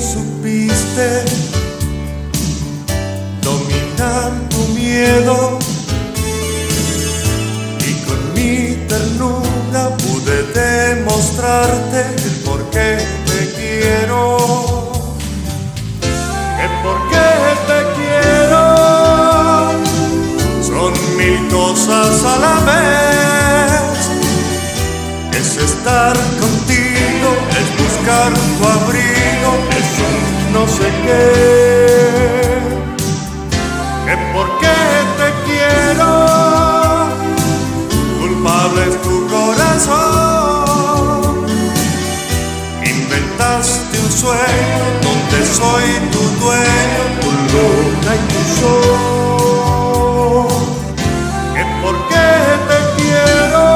supiste 0.00 1.24
dominar 3.42 4.32
tu 4.50 4.58
miedo 4.74 5.58
y 7.86 7.92
con 8.06 8.34
mi 8.34 8.76
ternura 8.88 9.96
pude 9.98 10.42
demostrarte 10.52 12.00
el 12.24 12.32
por 12.44 12.70
qué 12.70 12.98
te 13.26 13.52
quiero. 13.56 14.36
El 16.62 16.70
por 16.82 16.98
qué 17.10 17.30
te 17.68 17.78
quiero 17.96 18.64
son 20.62 20.92
mil 21.16 21.48
cosas 21.48 22.24
a 22.24 22.38
la 22.38 22.56
vez. 22.70 23.98
Es 25.38 25.56
estar 25.56 26.16
contigo, 26.40 27.28
es 27.60 27.68
buscar 27.82 28.32
tu 28.32 28.64
abrigo 28.66 29.73
qué, 30.54 31.24
que 34.06 34.16
por 34.32 34.46
qué 34.60 34.78
te 35.18 35.28
quiero, 35.46 36.10
culpable 38.20 38.80
es 38.88 38.96
tu 39.02 39.16
corazón. 39.28 40.52
Inventaste 42.84 43.94
un 43.98 44.10
sueño 44.10 44.84
donde 45.02 45.38
soy 45.46 45.86
tu 46.12 46.22
dueño, 46.44 47.02
tu 47.20 47.30
luna 47.52 48.12
y 48.14 48.18
tu 48.32 48.40
sol. 48.60 48.88
Que 51.54 51.64
por 51.82 51.96
qué 52.08 52.30
te 52.68 52.78
quiero, 53.02 53.66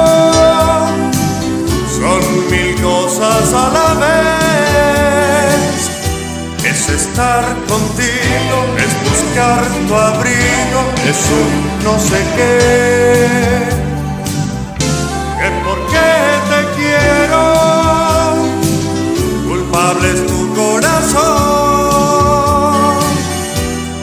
son 1.99 2.23
mil 2.51 2.73
cosas 2.81 3.49
a 3.53 3.57
la 3.71 3.89
vez. 3.95 4.28
Contigo, 7.19 8.59
es 8.79 8.93
buscar 9.11 9.67
tu 9.89 9.95
abrigo, 9.97 10.81
es 11.05 11.21
un 11.33 11.51
no 11.83 11.99
sé 11.99 12.21
qué. 12.37 13.59
Que 15.41 15.49
por 15.65 15.79
qué 15.91 16.11
te 16.49 16.61
quiero, 16.77 17.43
culpable 19.49 20.07
es 20.13 20.21
tu 20.29 20.41
corazón. 20.55 21.19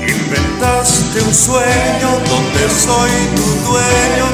Inventaste 0.05 1.17
un 1.21 1.33
sueño 1.33 2.09
donde 2.27 2.63
soy 2.69 3.13
tu 3.37 3.47
dueño, 3.71 4.25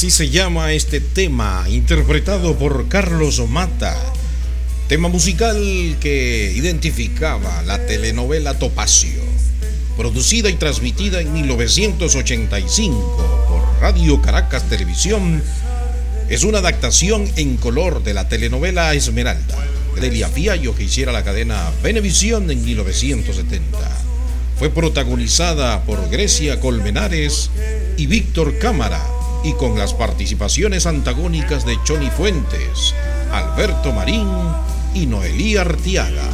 Así 0.00 0.10
se 0.10 0.30
llama 0.30 0.72
este 0.72 0.98
tema, 0.98 1.66
interpretado 1.68 2.56
por 2.56 2.88
Carlos 2.88 3.46
Mata. 3.50 3.94
Tema 4.88 5.10
musical 5.10 5.58
que 6.00 6.54
identificaba 6.56 7.62
la 7.64 7.84
telenovela 7.84 8.58
Topacio, 8.58 9.20
producida 9.98 10.48
y 10.48 10.54
transmitida 10.54 11.20
en 11.20 11.34
1985 11.34 13.46
por 13.46 13.82
Radio 13.82 14.22
Caracas 14.22 14.66
Televisión. 14.70 15.42
Es 16.30 16.44
una 16.44 16.60
adaptación 16.60 17.30
en 17.36 17.58
color 17.58 18.02
de 18.02 18.14
la 18.14 18.26
telenovela 18.26 18.94
Esmeralda, 18.94 19.58
de 19.96 20.00
Delia 20.00 20.30
Fiallo 20.30 20.74
que 20.74 20.84
hiciera 20.84 21.12
la 21.12 21.24
cadena 21.24 21.70
Venevisión 21.82 22.50
en 22.50 22.64
1970. 22.64 23.78
Fue 24.58 24.70
protagonizada 24.70 25.84
por 25.84 26.08
Grecia 26.08 26.58
Colmenares 26.58 27.50
y 27.98 28.06
Víctor 28.06 28.58
Cámara 28.58 29.19
y 29.42 29.54
con 29.54 29.78
las 29.78 29.94
participaciones 29.94 30.86
antagónicas 30.86 31.64
de 31.64 31.78
Choni 31.84 32.10
Fuentes, 32.10 32.94
Alberto 33.32 33.92
Marín 33.92 34.28
y 34.94 35.06
Noelí 35.06 35.56
Artiaga. 35.56 36.24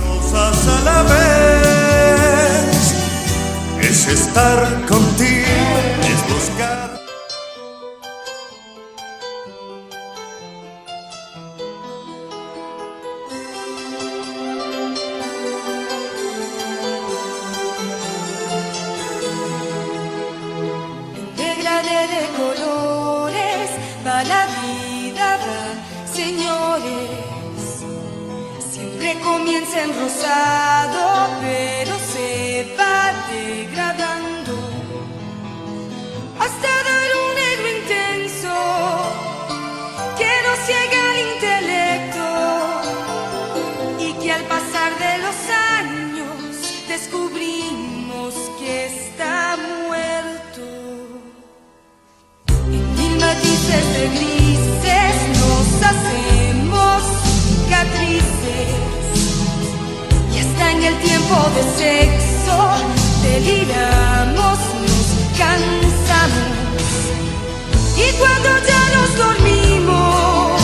engrossar. 29.87 30.65
El 60.87 60.97
tiempo 61.01 61.37
de 61.57 61.62
sexo 61.82 62.59
deliramos, 63.22 64.59
nos 64.87 65.07
cansamos. 65.37 66.87
Y 67.97 68.07
cuando 68.20 68.49
ya 68.70 68.82
nos 68.97 69.11
dormimos 69.24 70.61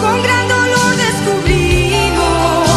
con 0.00 0.22
gran 0.22 0.48
dolor 0.48 0.92
descubrimos 1.06 2.68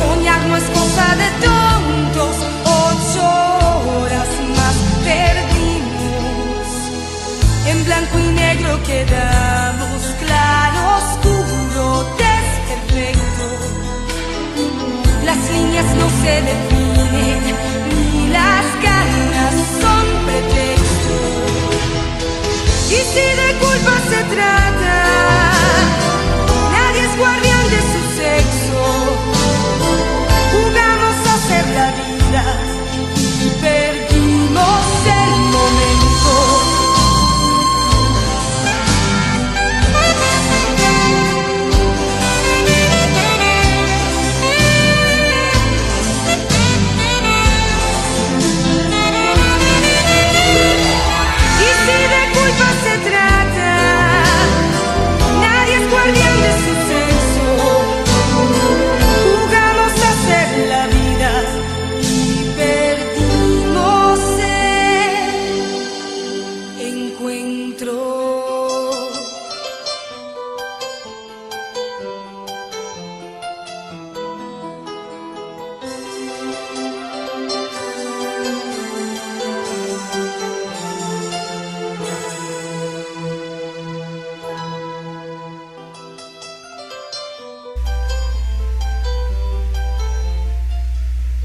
soñar 0.00 0.40
no 0.48 0.56
es 0.56 0.64
cosa 0.78 1.06
de 1.22 1.28
tontos 1.46 2.36
ocho 2.64 3.24
horas 3.94 4.30
más 4.56 4.76
perdimos. 5.04 6.66
En 7.66 7.84
blanco 7.84 8.18
y 8.18 8.28
negro 8.32 8.82
quedamos 8.84 9.29
se 16.22 16.34
definen 16.48 17.42
ni 17.88 18.28
las 18.28 18.66
ganas 18.82 19.54
son 19.80 20.04
pretexto 20.26 21.16
y 22.90 22.98
si 23.12 23.26
de 23.40 23.48
culpa 23.62 23.94
se 24.10 24.20
trata 24.34 24.79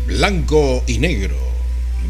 Blanco 0.07 0.81
y 0.87 0.97
Negro, 0.97 1.44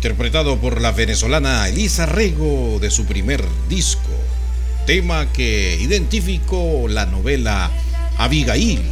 interpretado 0.05 0.57
por 0.59 0.81
la 0.81 0.91
venezolana 0.91 1.67
Elisa 1.67 2.05
Rego 2.05 2.77
de 2.79 2.91
su 2.91 3.05
primer 3.05 3.43
disco, 3.67 4.11
tema 4.85 5.31
que 5.33 5.79
identificó 5.81 6.87
la 6.87 7.07
novela 7.07 7.71
Abigail, 8.19 8.83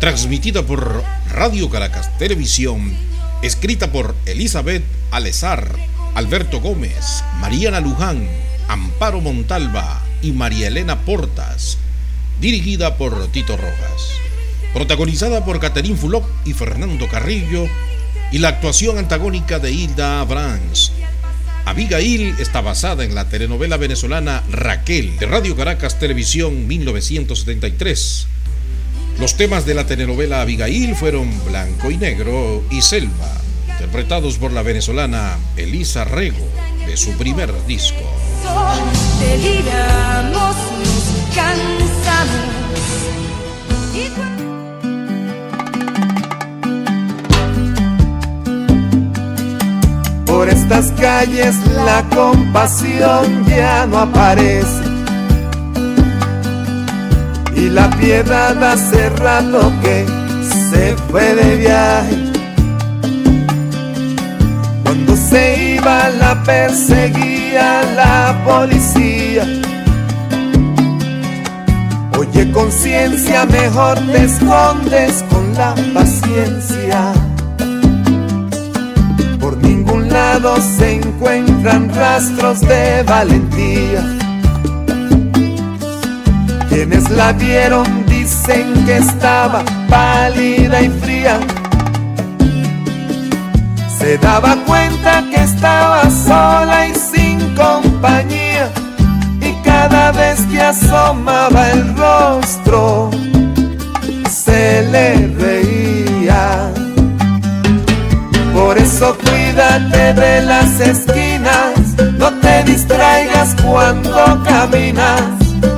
transmitida 0.00 0.64
por 0.64 1.04
Radio 1.28 1.70
Caracas 1.70 2.18
Televisión, 2.18 2.92
escrita 3.42 3.92
por 3.92 4.16
Elizabeth 4.26 4.82
Alezar, 5.12 5.70
Alberto 6.16 6.60
Gómez, 6.60 7.22
Mariana 7.38 7.78
Luján, 7.78 8.28
Amparo 8.66 9.20
Montalva 9.20 10.02
y 10.20 10.32
María 10.32 10.66
Elena 10.66 11.02
Portas, 11.02 11.78
dirigida 12.40 12.96
por 12.96 13.28
Tito 13.28 13.56
Rojas, 13.56 14.02
protagonizada 14.74 15.44
por 15.44 15.60
Caterín 15.60 15.96
Fulop 15.96 16.24
y 16.44 16.54
Fernando 16.54 17.06
Carrillo, 17.06 17.68
y 18.32 18.38
la 18.38 18.48
actuación 18.48 18.98
antagónica 18.98 19.58
de 19.58 19.72
Hilda 19.72 20.20
Abrams. 20.20 20.92
Abigail 21.64 22.34
está 22.38 22.60
basada 22.60 23.04
en 23.04 23.14
la 23.14 23.28
telenovela 23.28 23.76
venezolana 23.76 24.42
Raquel 24.50 25.18
de 25.18 25.26
Radio 25.26 25.56
Caracas 25.56 25.98
Televisión 25.98 26.66
1973. 26.66 28.26
Los 29.18 29.36
temas 29.36 29.66
de 29.66 29.74
la 29.74 29.86
telenovela 29.86 30.40
Abigail 30.40 30.94
fueron 30.94 31.30
Blanco 31.44 31.90
y 31.90 31.96
Negro 31.96 32.64
y 32.70 32.82
Selva, 32.82 33.30
interpretados 33.72 34.38
por 34.38 34.52
la 34.52 34.62
venezolana 34.62 35.36
Elisa 35.56 36.04
Rego 36.04 36.48
de 36.86 36.96
su 36.96 37.12
primer 37.12 37.52
disco. 37.66 38.02
Por 50.40 50.48
estas 50.48 50.90
calles 50.92 51.54
la 51.84 52.02
compasión 52.16 53.44
ya 53.44 53.84
no 53.84 53.98
aparece. 53.98 54.84
Y 57.54 57.68
la 57.68 57.90
piedad 57.90 58.56
hace 58.64 59.10
rato 59.10 59.70
que 59.82 60.06
se 60.70 60.96
fue 61.10 61.34
de 61.34 61.56
viaje. 61.56 62.16
Cuando 64.82 65.14
se 65.14 65.74
iba 65.74 66.08
la 66.08 66.42
perseguía 66.42 67.82
la 67.94 68.42
policía. 68.42 69.44
Oye 72.18 72.50
conciencia, 72.50 73.44
mejor 73.44 73.98
te 74.10 74.24
escondes 74.24 75.22
con 75.28 75.52
la 75.52 75.74
paciencia. 75.92 76.79
Se 80.78 80.94
encuentran 80.94 81.92
rastros 81.92 82.60
de 82.60 83.02
valentía. 83.02 84.00
Quienes 86.68 87.10
la 87.10 87.32
vieron 87.32 87.84
dicen 88.06 88.72
que 88.86 88.98
estaba 88.98 89.64
pálida 89.88 90.82
y 90.82 90.88
fría. 90.88 91.40
Se 93.98 94.18
daba 94.18 94.56
cuenta 94.66 95.24
que 95.30 95.42
estaba 95.42 96.08
sola 96.08 96.86
y 96.86 96.94
sin 96.94 97.54
compañía. 97.56 98.70
Y 99.40 99.52
cada 99.64 100.12
vez 100.12 100.40
que 100.52 100.60
asomaba 100.60 101.72
el 101.72 101.96
rostro, 101.96 103.10
se 104.30 104.82
le 104.92 105.26
reía. 105.38 106.72
Por 108.54 108.78
eso 108.78 109.16
cuídate 109.60 110.14
de 110.14 110.42
las 110.42 110.80
esquinas, 110.80 111.94
no 112.18 112.32
te 112.40 112.64
distraigas 112.64 113.54
cuando 113.62 114.42
caminas. 114.42 115.20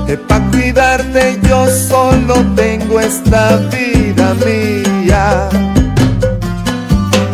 Que 0.06 0.16
pa' 0.16 0.40
cuidarte 0.52 1.40
yo 1.48 1.66
solo 1.66 2.34
tengo 2.54 3.00
esta 3.00 3.56
vida 3.72 4.34
mía. 4.46 5.48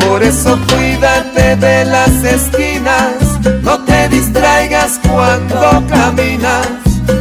Por 0.07 0.23
eso 0.23 0.59
cuídate 0.69 1.57
de 1.57 1.85
las 1.85 2.25
esquinas, 2.25 3.13
no 3.63 3.85
te 3.85 4.09
distraigas 4.09 4.99
cuando 5.07 5.85
caminas. 5.87 6.67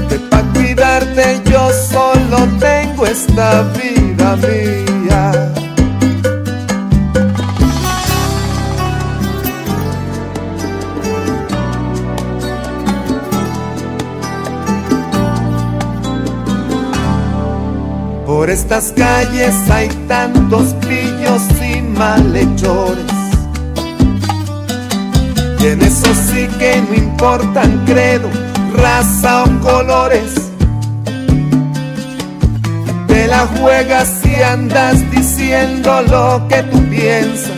Que 0.07 0.19
pa' 0.19 0.43
cuidarte 0.53 1.41
yo 1.51 1.69
solo 1.91 2.47
tengo 2.59 3.05
esta 3.05 3.63
vida 3.73 4.37
mía. 4.37 5.46
Por 18.37 18.51
estas 18.51 18.93
calles 18.95 19.55
hay 19.67 19.89
tantos 20.07 20.75
pillos 20.87 21.41
y 21.59 21.81
malhechores. 21.81 23.03
Y 25.59 25.65
en 25.65 25.81
eso 25.81 26.13
sí 26.13 26.47
que 26.59 26.79
no 26.87 26.93
importan 26.93 27.83
credo, 27.87 28.29
raza 28.75 29.43
o 29.43 29.59
colores. 29.59 30.35
Te 33.07 33.25
la 33.25 33.47
juegas 33.59 34.07
si 34.21 34.35
andas 34.35 34.99
diciendo 35.09 36.03
lo 36.03 36.47
que 36.47 36.61
tú 36.61 36.79
piensas. 36.91 37.57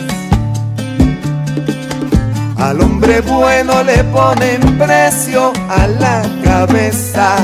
Al 2.56 2.80
hombre 2.80 3.20
bueno 3.20 3.82
le 3.82 4.02
ponen 4.04 4.78
precio 4.78 5.52
a 5.68 5.86
la 5.86 6.22
cabeza. 6.42 7.36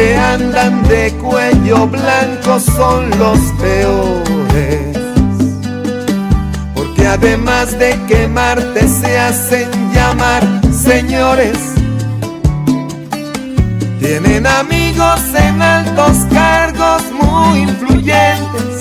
Que 0.00 0.16
andan 0.16 0.82
de 0.88 1.12
cuello 1.20 1.86
blanco 1.86 2.58
son 2.58 3.10
los 3.18 3.38
peores. 3.60 4.96
Porque 6.74 7.06
además 7.06 7.78
de 7.78 8.00
quemarte 8.08 8.88
se 8.88 9.18
hacen 9.18 9.68
llamar 9.92 10.42
señores. 10.72 11.58
Tienen 14.00 14.46
amigos 14.46 15.20
en 15.34 15.60
altos 15.60 16.16
cargos 16.32 17.02
muy 17.20 17.60
influyentes. 17.60 18.76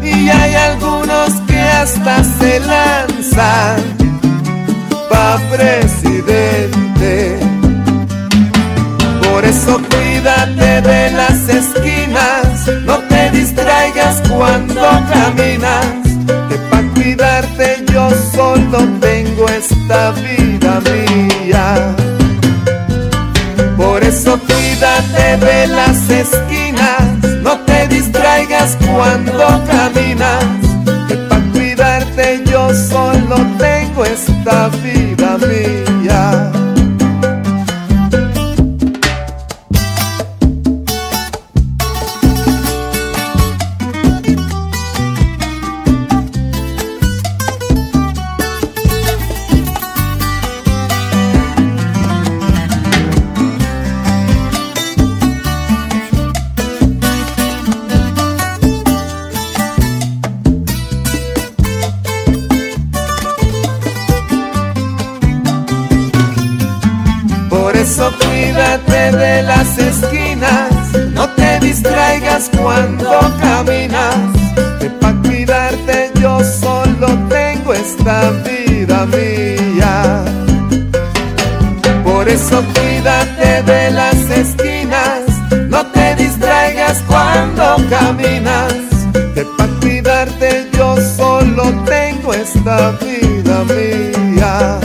Y 0.00 0.28
hay 0.28 0.54
algunos 0.54 1.40
que 1.48 1.58
hasta 1.58 2.22
se 2.22 2.60
lanzan 2.60 3.82
pa' 5.10 5.40
presidente. 5.50 7.40
Por 9.24 9.44
eso 9.44 9.80
cuídate 10.22 10.80
de 10.82 11.10
las 11.10 11.48
esquinas, 11.48 12.68
no 12.84 12.98
te 13.08 13.30
distraigas 13.30 14.22
cuando 14.28 14.80
caminas. 15.12 15.84
Que 16.48 16.56
pa' 16.70 16.82
cuidarte 16.94 17.84
yo 17.92 18.08
solo 18.32 18.78
tengo 19.00 19.48
esta 19.48 20.12
vida 20.12 20.80
mía. 20.90 21.96
Por 23.76 24.04
eso 24.04 24.38
cuídate 24.38 25.38
de 25.38 25.66
las 25.66 26.08
esquinas, 26.08 27.02
no 27.42 27.58
te 27.60 27.88
distraigas 27.88 28.78
cuando 28.86 29.64
caminas. 29.66 30.44
Que 31.08 31.16
pa' 31.16 31.40
cuidarte 31.52 32.42
yo 32.46 32.72
solo 32.74 33.36
tengo 33.58 34.04
esta 34.04 34.68
vida 34.68 35.36
mía. 35.38 35.91
Eso 67.92 68.10
cuídate 68.20 69.12
de 69.12 69.42
las 69.42 69.76
esquinas, 69.76 70.72
no 71.12 71.28
te 71.28 71.60
distraigas 71.60 72.50
cuando 72.56 73.10
caminas. 73.38 74.16
Que 74.80 74.88
pa' 74.88 75.12
cuidarte 75.22 76.10
yo 76.18 76.38
solo 76.42 77.08
tengo 77.28 77.74
esta 77.74 78.30
vida 78.48 79.04
mía. 79.04 80.24
Por 82.02 82.30
eso 82.30 82.64
cuídate 82.74 83.62
de 83.62 83.90
las 83.90 84.20
esquinas, 84.42 85.20
no 85.68 85.84
te 85.88 86.14
distraigas 86.16 87.02
cuando 87.06 87.76
caminas. 87.90 88.72
Que 89.34 89.44
pa' 89.58 89.68
cuidarte 89.82 90.66
yo 90.78 90.96
solo 91.14 91.64
tengo 91.84 92.32
esta 92.32 92.92
vida 93.02 93.64
mía. 93.64 94.81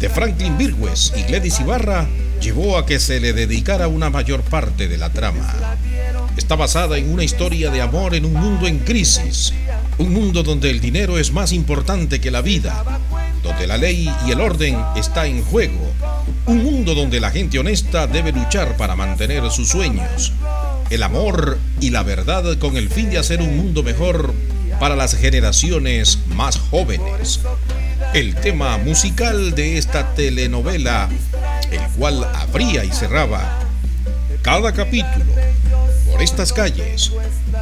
de 0.00 0.08
Franklin 0.08 0.56
Virgües 0.56 1.12
y 1.14 1.22
Gladys 1.24 1.60
Ibarra 1.60 2.08
llevó 2.40 2.78
a 2.78 2.86
que 2.86 2.98
se 2.98 3.20
le 3.20 3.34
dedicara 3.34 3.88
una 3.88 4.08
mayor 4.08 4.40
parte 4.40 4.88
de 4.88 4.96
la 4.96 5.12
trama. 5.12 5.52
Está 6.38 6.56
basada 6.56 6.96
en 6.96 7.12
una 7.12 7.24
historia 7.24 7.70
de 7.70 7.82
amor 7.82 8.14
en 8.14 8.24
un 8.24 8.32
mundo 8.32 8.66
en 8.66 8.78
crisis, 8.78 9.52
un 9.98 10.14
mundo 10.14 10.42
donde 10.42 10.70
el 10.70 10.80
dinero 10.80 11.18
es 11.18 11.30
más 11.30 11.52
importante 11.52 12.22
que 12.22 12.30
la 12.30 12.40
vida, 12.40 12.82
donde 13.42 13.66
la 13.66 13.76
ley 13.76 14.10
y 14.26 14.30
el 14.30 14.40
orden 14.40 14.78
está 14.96 15.26
en 15.26 15.44
juego, 15.44 15.92
un 16.46 16.64
mundo 16.64 16.94
donde 16.94 17.20
la 17.20 17.30
gente 17.32 17.58
honesta 17.58 18.06
debe 18.06 18.32
luchar 18.32 18.78
para 18.78 18.96
mantener 18.96 19.50
sus 19.50 19.68
sueños, 19.68 20.32
el 20.88 21.02
amor 21.02 21.58
y 21.82 21.90
la 21.90 22.02
verdad 22.02 22.56
con 22.56 22.78
el 22.78 22.88
fin 22.88 23.10
de 23.10 23.18
hacer 23.18 23.42
un 23.42 23.58
mundo 23.58 23.82
mejor 23.82 24.32
para 24.82 24.96
las 24.96 25.14
generaciones 25.14 26.18
más 26.34 26.58
jóvenes. 26.58 27.38
El 28.14 28.34
tema 28.34 28.78
musical 28.78 29.54
de 29.54 29.78
esta 29.78 30.12
telenovela, 30.16 31.08
el 31.70 31.80
cual 31.96 32.28
abría 32.34 32.84
y 32.84 32.90
cerraba 32.90 33.60
cada 34.42 34.72
capítulo 34.72 35.32
por 36.10 36.20
estas 36.20 36.52
calles, 36.52 37.12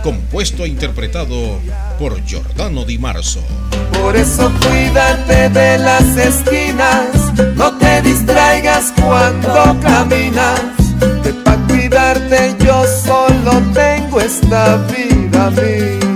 compuesto 0.03 0.65
e 0.65 0.69
interpretado 0.69 1.61
por 1.99 2.25
Giordano 2.25 2.87
Di 2.87 2.97
Marzo. 2.97 3.45
Por 3.93 4.17
eso 4.17 4.51
cuídate 4.67 5.51
de 5.51 5.77
las 5.77 6.17
esquinas, 6.17 7.35
no 7.55 7.77
te 7.77 8.01
distraigas 8.01 8.95
cuando 8.97 9.79
caminas, 9.83 10.59
que 11.23 11.35
para 11.35 11.67
cuidarte 11.67 12.57
yo 12.65 12.83
solo 13.05 13.63
tengo 13.75 14.23
esta 14.23 14.79
vida 14.87 15.51
mía. 15.51 16.10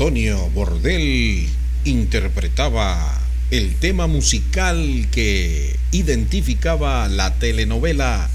Antonio 0.00 0.48
Bordel 0.54 1.46
interpretaba 1.84 3.20
el 3.50 3.74
tema 3.74 4.06
musical 4.06 5.06
que 5.12 5.76
identificaba 5.92 7.06
la 7.06 7.34
telenovela 7.34 8.30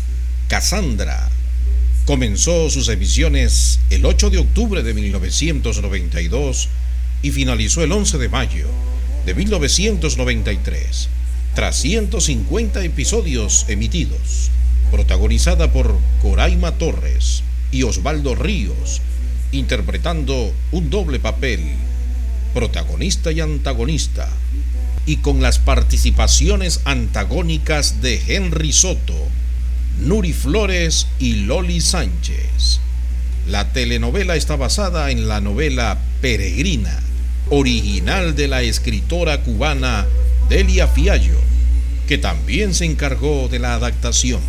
Cassandra. 0.48 1.28
Comenzó 2.06 2.70
sus 2.70 2.88
emisiones 2.90 3.80
el 3.90 4.06
8 4.06 4.30
de 4.30 4.38
octubre 4.38 4.84
de 4.84 4.94
1992 4.94 6.70
y 7.24 7.32
finalizó 7.32 7.84
el 7.84 7.94
11 7.94 8.20
de 8.20 8.30
mayo 8.30 8.68
de 9.26 9.34
1993, 9.34 11.10
tras 11.56 11.78
150 11.78 12.84
episodios 12.84 13.66
emitidos, 13.70 14.52
protagonizada 14.92 15.74
por 15.74 15.98
Coraima 16.22 16.74
Torres 16.74 17.42
y 17.72 17.82
Osvaldo 17.82 18.36
Ríos, 18.36 19.02
interpretando 19.58 20.54
un 20.72 20.90
doble 20.90 21.20
papel, 21.20 21.62
protagonista 22.54 23.32
y 23.32 23.42
antagonista, 23.42 24.30
y 25.06 25.18
con 25.18 25.42
las 25.42 25.60
participaciones 25.60 26.82
antagónicas 26.86 28.02
de 28.02 28.22
Henry 28.28 28.72
Soto, 28.72 29.16
Nuri 30.00 30.34
Flores 30.34 31.08
y 31.20 31.36
Loli 31.36 31.82
Sánchez. 31.82 32.80
La 33.48 33.72
telenovela 33.72 34.36
está 34.36 34.56
basada 34.56 35.12
en 35.12 35.28
la 35.28 35.42
novela 35.42 36.00
Peregrina, 36.22 37.00
original 37.50 38.36
de 38.36 38.48
la 38.48 38.64
escritora 38.64 39.42
cubana 39.44 40.08
Delia 40.50 40.88
Fiallo, 40.88 41.40
que 42.08 42.18
también 42.18 42.74
se 42.74 42.86
encargó 42.86 43.48
de 43.48 43.60
la 43.60 43.76
adaptación. 43.76 44.42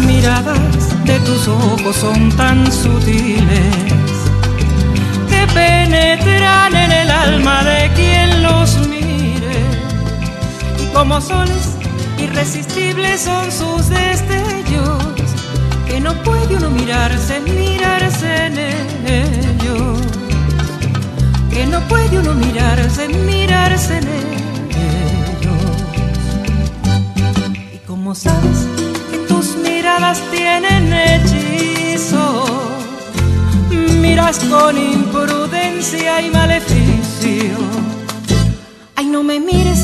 Miradas 0.00 1.04
de 1.04 1.18
tus 1.20 1.48
ojos 1.48 1.96
son 1.96 2.30
tan 2.36 2.70
sutiles 2.70 3.74
que 5.28 5.46
penetran 5.54 6.74
en 6.74 6.92
el 6.92 7.10
alma 7.10 7.62
de 7.64 7.90
quien 7.94 8.42
los 8.42 8.76
mire. 8.88 9.60
Y 10.82 10.86
como 10.94 11.20
soles 11.20 11.76
irresistibles 12.18 13.20
son 13.20 13.50
sus 13.50 13.88
destellos 13.88 15.02
que 15.86 16.00
no 16.00 16.14
puede 16.22 16.56
uno 16.56 16.70
mirarse, 16.70 17.40
mirarse 17.40 18.46
en 18.46 18.58
ellos. 19.06 19.98
Que 21.50 21.66
no 21.66 21.80
puede 21.88 22.18
uno 22.18 22.34
mirarse, 22.34 23.08
mirarse 23.08 23.98
en 23.98 24.08
ellos. 24.08 24.68
Y 27.74 27.78
como 27.86 28.14
sabes 28.14 28.87
miradas 29.62 30.20
tienen 30.32 30.92
hechizo, 30.92 32.44
miras 34.00 34.40
con 34.40 34.76
imprudencia 34.76 36.20
y 36.22 36.30
maleficio. 36.30 37.56
Ay, 38.96 39.06
no 39.06 39.22
me 39.22 39.38
mires 39.38 39.80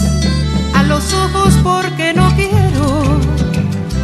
a 0.75 0.83
los 0.83 1.13
ojos 1.13 1.55
porque 1.63 2.13
no 2.13 2.35
quiero 2.35 3.21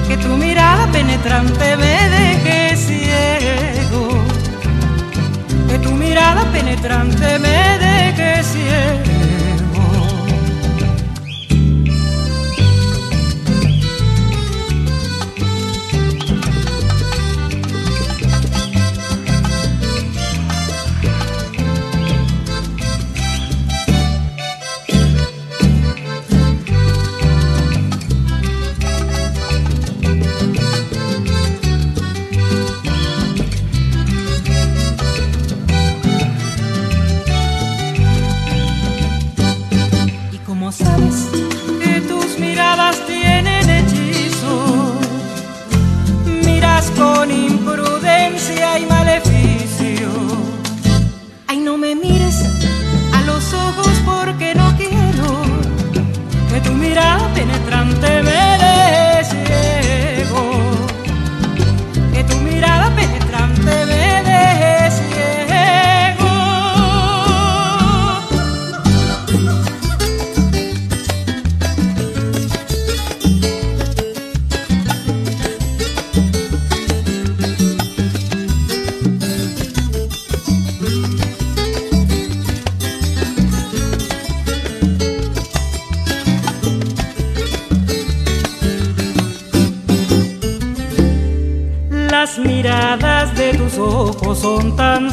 que 0.07 0.17
tu 0.19 0.29
mirada 0.37 0.87
penetrante 0.93 1.77
me 1.77 2.09
deje 2.17 2.77
ciego. 2.77 4.09
Que 5.69 5.79
tu 5.79 5.91
mirada 5.91 6.45
penetrante 6.53 7.39
me 7.41 7.79
deje 7.79 8.45
ciego. 8.45 9.00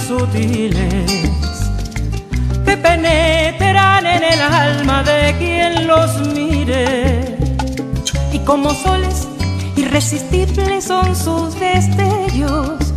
Sutiles 0.07 1.11
que 2.65 2.77
penetran 2.77 4.05
en 4.05 4.23
el 4.23 4.41
alma 4.41 5.03
de 5.03 5.35
quien 5.37 5.85
los 5.85 6.27
mire. 6.33 7.37
Y 8.31 8.39
como 8.39 8.73
soles 8.73 9.27
irresistibles 9.75 10.85
son 10.85 11.13
sus 11.13 11.59
destellos, 11.59 12.93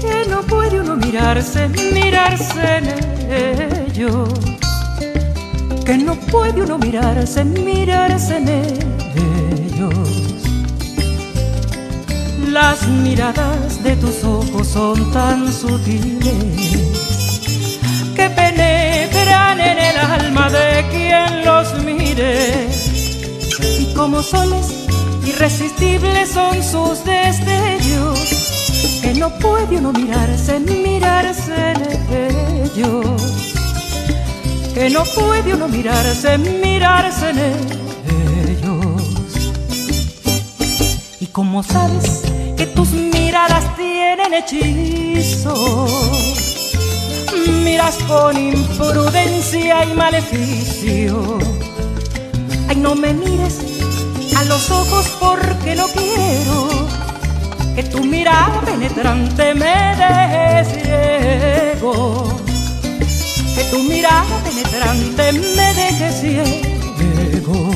que 0.00 0.30
no 0.30 0.40
puede 0.42 0.80
uno 0.80 0.96
mirarse, 0.96 1.68
mirarse 1.92 2.78
en 2.78 2.84
ellos. 3.90 4.28
Que 5.84 5.98
no 5.98 6.14
puede 6.14 6.62
uno 6.62 6.78
mirarse, 6.78 7.44
mirarse 7.44 8.38
en 8.38 8.48
ellos. 8.48 8.93
Las 12.54 12.86
miradas 12.86 13.82
de 13.82 13.96
tus 13.96 14.22
ojos 14.22 14.68
son 14.68 15.10
tan 15.10 15.52
sutiles 15.52 16.22
que 18.14 18.30
penetran 18.30 19.60
en 19.60 19.76
el 19.76 19.96
alma 19.98 20.48
de 20.50 20.86
quien 20.92 21.44
los 21.44 21.74
mire 21.84 22.68
como 23.96 24.22
soles 24.22 24.86
irresistibles 25.26 26.30
son 26.30 26.62
sus 26.62 27.04
destellos, 27.04 28.20
que 29.02 29.14
no 29.14 29.36
puede 29.40 29.78
uno 29.78 29.92
mirarse, 29.92 30.60
mirarse 30.60 31.72
en 31.72 32.62
ellos, 32.62 33.20
que 34.74 34.90
no 34.90 35.02
puede 35.06 35.54
uno 35.54 35.66
mirarse, 35.66 36.38
mirarse 36.38 37.30
en 37.30 37.38
ellos. 38.48 39.02
Y 41.18 41.26
como 41.26 41.64
sabes 41.64 42.33
hechizo, 44.38 45.86
miras 47.62 47.96
con 48.08 48.36
imprudencia 48.36 49.84
y 49.84 49.94
maleficio. 49.94 51.38
Ay, 52.68 52.76
no 52.76 52.94
me 52.94 53.12
mires 53.12 53.60
a 54.36 54.44
los 54.44 54.70
ojos 54.70 55.06
porque 55.20 55.74
no 55.74 55.86
quiero 55.88 56.88
que 57.74 57.82
tu 57.84 58.02
mirada 58.04 58.60
penetrante 58.62 59.54
me 59.54 59.96
deje 60.02 60.64
ciego. 60.72 62.38
Que 63.54 63.64
tu 63.70 63.82
mirada 63.84 64.36
penetrante 64.44 65.32
me 65.32 65.74
deje 65.74 66.12
ciego. 66.12 67.73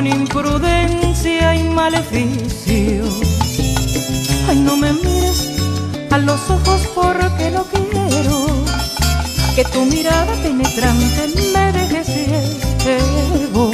Con 0.00 0.06
imprudencia 0.06 1.54
y 1.54 1.64
maleficio. 1.64 3.04
Ay, 4.48 4.58
no 4.60 4.74
me 4.74 4.94
mires 4.94 5.50
a 6.10 6.16
los 6.16 6.40
ojos 6.48 6.88
porque 6.94 7.50
no 7.50 7.64
quiero 7.64 8.46
que 9.54 9.62
tu 9.64 9.84
mirada 9.84 10.32
penetrante 10.42 11.28
me 11.52 11.72
deje 11.72 12.04
ciego. 12.04 13.70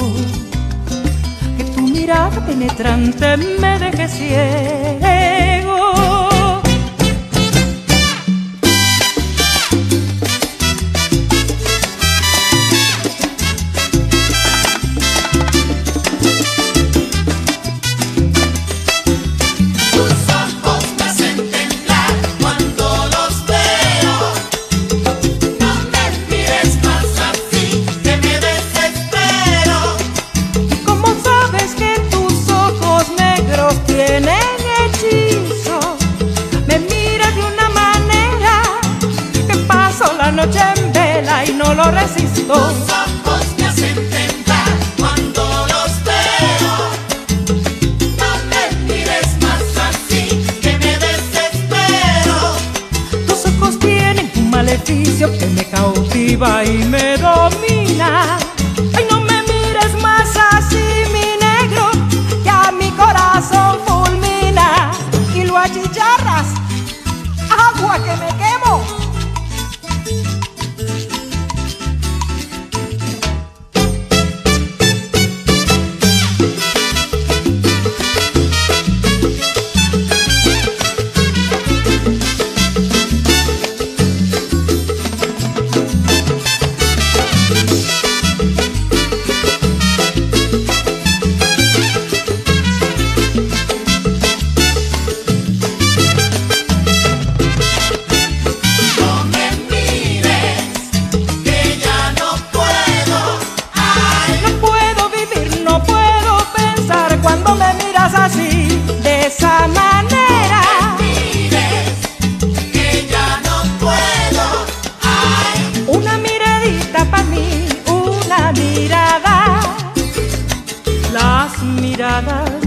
Que 1.56 1.64
tu 1.64 1.82
mirada 1.82 2.44
penetrante 2.44 3.36
me 3.36 3.78
deje 3.78 4.08
ciego. 4.08 5.35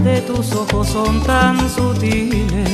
de 0.02 0.20
tus 0.22 0.52
ojos 0.52 0.88
son 0.88 1.22
tan 1.24 1.68
sutiles 1.68 2.68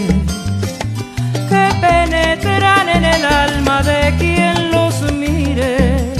que 1.48 1.68
penetran 1.80 2.88
en 2.88 3.04
el 3.04 3.24
alma 3.24 3.82
de 3.82 4.14
quien 4.18 4.70
los 4.70 5.00
mire. 5.12 6.14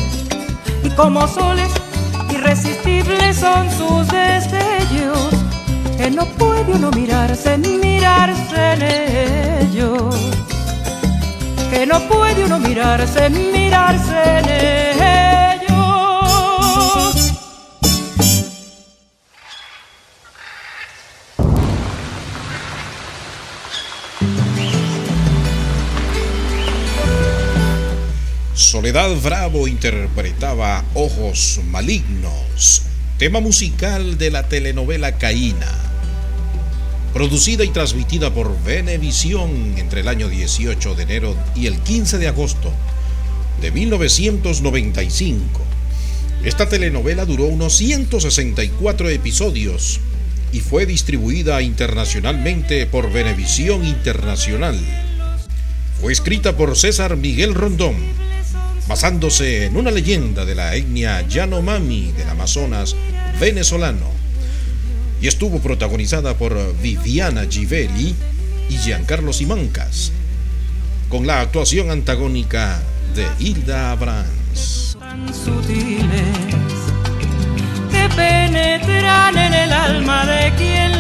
Y 0.83 0.91
como 0.91 1.27
soles 1.29 1.71
irresistibles 2.31 3.37
son 3.37 3.71
sus 3.71 4.09
destellos, 4.09 5.31
que 5.97 6.11
no 6.11 6.25
puede 6.39 6.73
uno 6.73 6.91
mirarse 6.91 7.59
ni 7.59 7.79
mirarse 7.79 8.73
en 8.73 8.83
ellos. 8.83 10.15
Que 11.71 11.87
no 11.87 12.01
puede 12.09 12.45
uno 12.45 12.59
mirarse, 12.59 13.31
mirarse 13.31 14.39
en 14.39 14.49
ellos. 14.49 14.86
Bravo 28.83 29.67
interpretaba 29.69 30.85
Ojos 30.93 31.61
Malignos, 31.71 32.83
tema 33.17 33.41
musical 33.41 34.19
de 34.19 34.31
la 34.31 34.49
telenovela 34.49 35.17
Caína, 35.17 35.73
producida 37.15 37.65
y 37.65 37.69
transmitida 37.69 38.35
por 38.35 38.63
Venevisión 38.65 39.79
entre 39.79 40.03
el 40.03 40.09
año 40.09 40.29
18 40.29 40.95
de 40.95 41.03
enero 41.05 41.35
y 41.55 41.69
el 41.69 41.79
15 41.79 42.19
de 42.19 42.29
agosto 42.29 42.71
de 43.63 43.71
1995. 43.71 45.63
Esta 46.45 46.69
telenovela 46.69 47.25
duró 47.25 47.45
unos 47.45 47.77
164 47.77 49.09
episodios 49.09 50.01
y 50.53 50.61
fue 50.61 50.85
distribuida 50.85 51.63
internacionalmente 51.63 52.85
por 52.85 53.11
Venevisión 53.11 53.87
Internacional. 53.87 54.79
Fue 55.99 56.13
escrita 56.13 56.59
por 56.59 56.77
César 56.77 57.17
Miguel 57.17 57.55
Rondón 57.55 58.26
basándose 58.89 59.67
en 59.67 59.77
una 59.77 59.91
leyenda 59.91 60.45
de 60.45 60.55
la 60.55 60.75
etnia 60.75 61.27
Yanomami 61.27 62.13
del 62.13 62.29
Amazonas 62.29 62.95
venezolano, 63.41 64.11
y 65.21 65.29
estuvo 65.29 65.61
protagonizada 65.61 66.37
por 66.37 66.77
Viviana 66.81 67.47
Givelli 67.49 68.15
y 68.69 68.77
Giancarlo 68.77 69.33
Simancas, 69.33 70.13
con 71.09 71.27
la 71.27 71.41
actuación 71.41 71.91
antagónica 71.91 72.81
de 73.15 73.27
Hilda 73.39 73.93
Abrams. 73.93 74.97
Tan 74.99 75.33
sutiles 75.33 76.07
que 77.91 78.09
penetran 78.15 79.37
en 79.37 79.55
el 79.55 79.73
alma 79.73 80.27
de 80.27 80.53
quien 80.57 80.96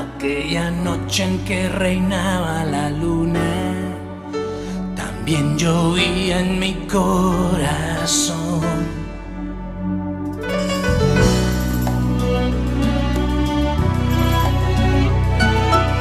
Aquella 0.00 0.70
noche 0.70 1.24
en 1.24 1.38
que 1.44 1.68
reinaba 1.68 2.64
la 2.64 2.88
luna, 2.88 3.40
también 4.96 5.58
llovía 5.58 6.40
en 6.40 6.58
mi 6.58 6.72
corazón. 6.90 8.62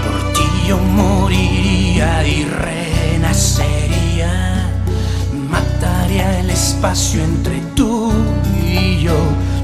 Por 0.06 0.34
ti 0.34 0.48
yo 0.66 0.78
moriría 0.78 2.26
y 2.26 2.46
renacería, 2.46 4.32
mataría 5.50 6.40
el 6.40 6.50
espacio 6.52 7.22
entre 7.22 7.60
tú 7.76 8.14
y 8.66 9.02
yo, 9.02 9.18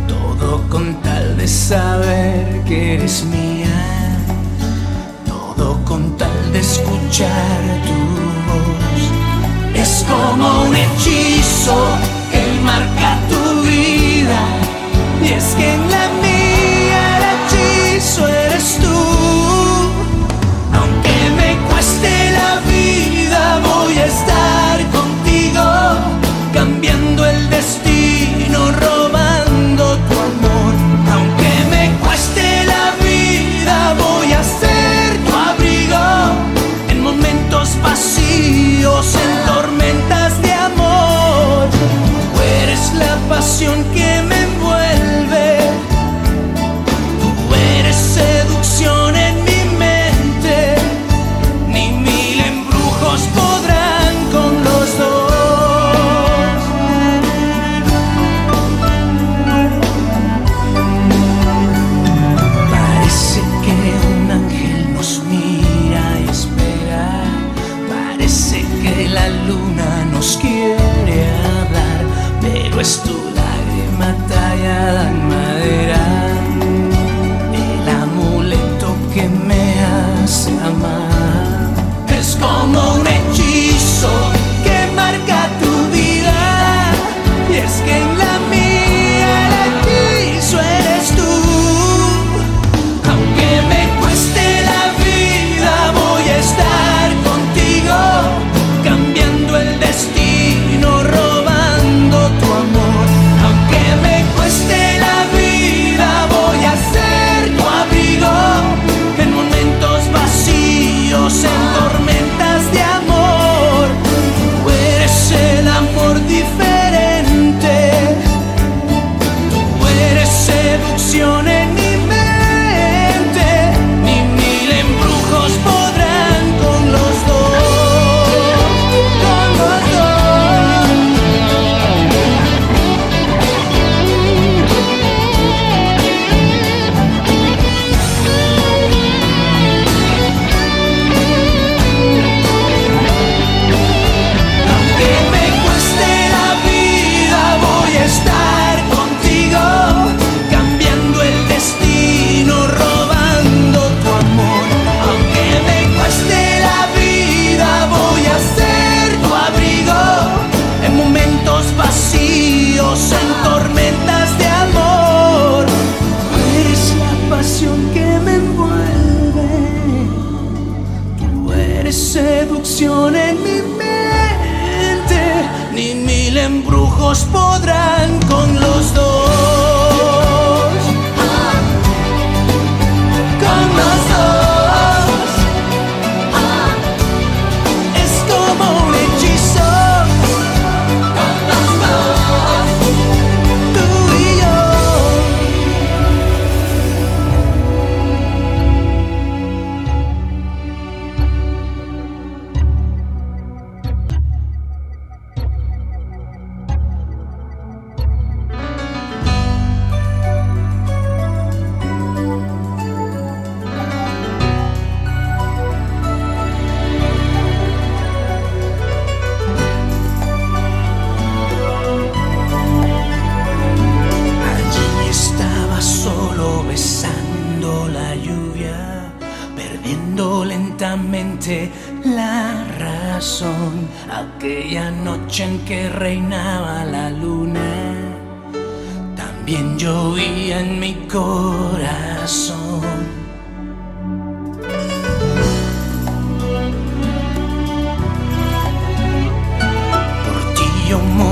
todo 0.10 0.68
con 0.68 1.02
tal 1.02 1.38
de 1.38 1.48
saber 1.48 2.64
que 2.66 2.96
eres 2.96 3.24
mía 3.24 3.65
con 5.84 6.18
tal 6.18 6.54
de 6.54 6.60
escuchar 6.60 7.62
tu 7.88 8.00
voz. 8.48 9.02
Es 9.74 10.06
como 10.10 10.64
un 10.64 10.76
hechizo 10.76 11.76
que 12.32 12.44
marca 12.64 13.20
tu 13.30 13.62
vida. 13.64 14.40
Y 15.24 15.34
es 15.34 15.56
que 15.56 15.74
en 15.74 15.92
la 15.92 16.08
mía 16.24 17.02
el 17.18 17.24
hechizo 17.34 18.28
eres 18.28 18.78
tú. 18.80 19.00
Aunque 20.78 21.16
me 21.40 21.58
cueste 21.70 22.32
la 22.32 22.52
vida, 22.72 23.60
voy 23.60 23.98
a 23.98 24.06
estar 24.06 24.78
contigo, 24.92 25.64
cambiando 26.54 27.26
el 27.26 27.50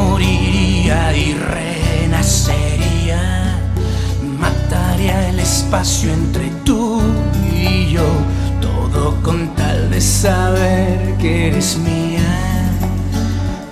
moriría 0.04 1.16
y 1.16 1.34
renacería, 1.34 3.22
mataría 4.40 5.30
el 5.30 5.40
espacio 5.40 6.12
entre 6.14 6.48
tú 6.66 7.02
y 7.56 7.92
yo, 7.92 8.08
todo 8.62 9.16
con 9.22 9.56
tal 9.56 9.90
de 9.90 10.02
saber 10.02 11.18
que 11.20 11.48
eres 11.48 11.78
mía, 11.78 12.32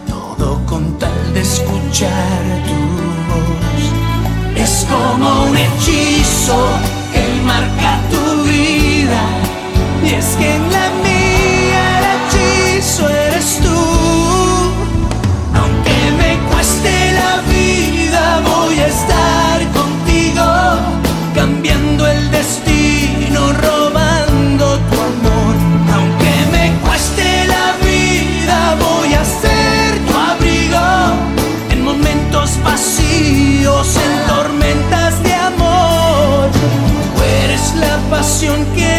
todo 0.07 0.65
con 0.65 0.97
tal 0.99 1.33
de 1.33 1.41
escuchar 1.41 2.41
tu 2.67 2.79
voz, 3.29 3.83
es 4.55 4.85
como 4.89 5.27
un 5.49 5.57
hechizo 5.57 6.59
que 7.13 7.23
marca 7.51 7.91
tu 8.13 8.23
vida, 8.43 9.21
y 10.05 10.09
es 10.19 10.27
que 10.39 10.55
en 10.55 10.63
la 10.75 10.87
mía 11.05 11.83
el 11.99 12.05
hechizo 12.15 13.03
eres 13.09 13.59
tú. 13.63 13.70
canción 38.41 38.65
que 38.73 38.90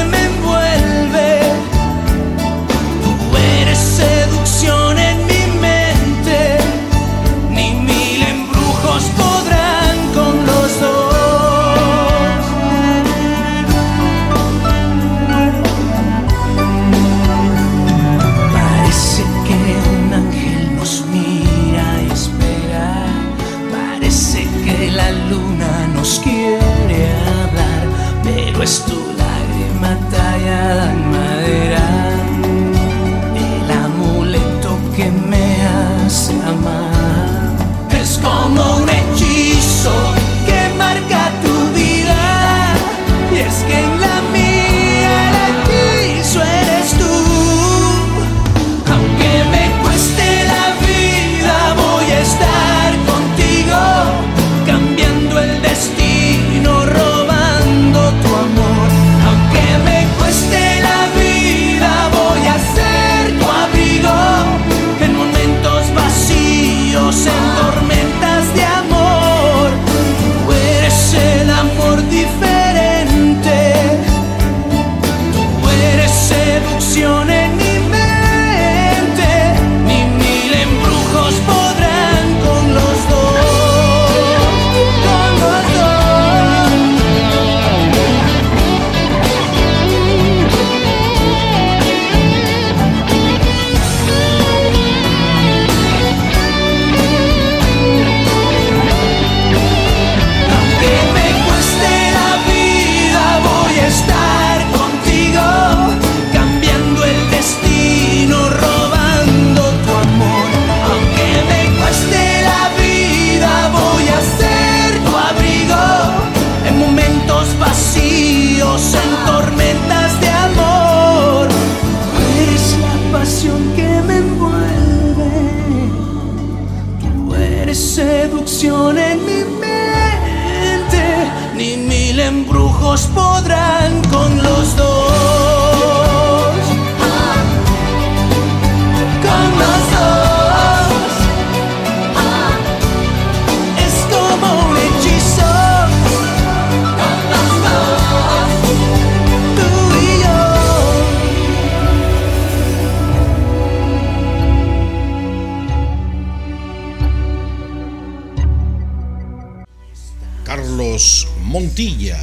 Montilla 161.53 162.19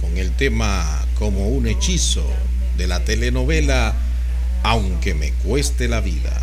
con 0.00 0.18
el 0.18 0.32
tema 0.32 1.06
como 1.14 1.50
un 1.50 1.68
hechizo 1.68 2.28
de 2.76 2.88
la 2.88 3.04
telenovela 3.04 3.94
Aunque 4.64 5.14
me 5.14 5.30
cueste 5.30 5.86
la 5.86 6.00
vida, 6.00 6.42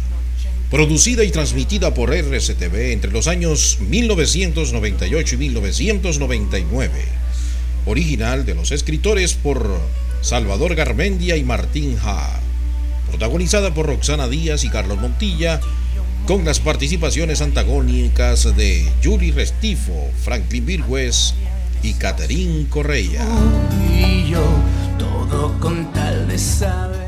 producida 0.72 1.26
y 1.26 1.32
transmitida 1.32 1.94
por 1.94 2.14
RCTV 2.14 2.94
entre 2.94 3.12
los 3.12 3.28
años 3.28 3.80
1998 3.82 5.36
y 5.36 5.38
1999, 5.38 6.92
original 7.86 8.46
de 8.46 8.56
los 8.56 8.72
escritores 8.72 9.34
por 9.34 9.70
Salvador 10.22 10.76
Garmendia 10.76 11.36
y 11.36 11.44
Martín 11.44 11.98
Ja, 11.98 12.40
protagonizada 13.10 13.74
por 13.74 13.88
Roxana 13.88 14.30
Díaz 14.30 14.64
y 14.64 14.70
Carlos 14.70 14.98
Montilla, 14.98 15.60
con 16.26 16.46
las 16.46 16.62
participaciones 16.62 17.42
antagónicas 17.42 18.56
de 18.56 18.90
Yuri 19.02 19.32
Restifo, 19.32 20.10
Franklin 20.24 20.66
Virgües, 20.66 21.34
y 21.86 21.94
Caterín 21.94 22.66
Correia. 22.66 23.24
Y 23.88 24.28
yo, 24.28 24.44
todo 24.98 25.60
con 25.60 25.92
tal 25.94 26.28
de 26.28 26.38
saber. 26.38 27.05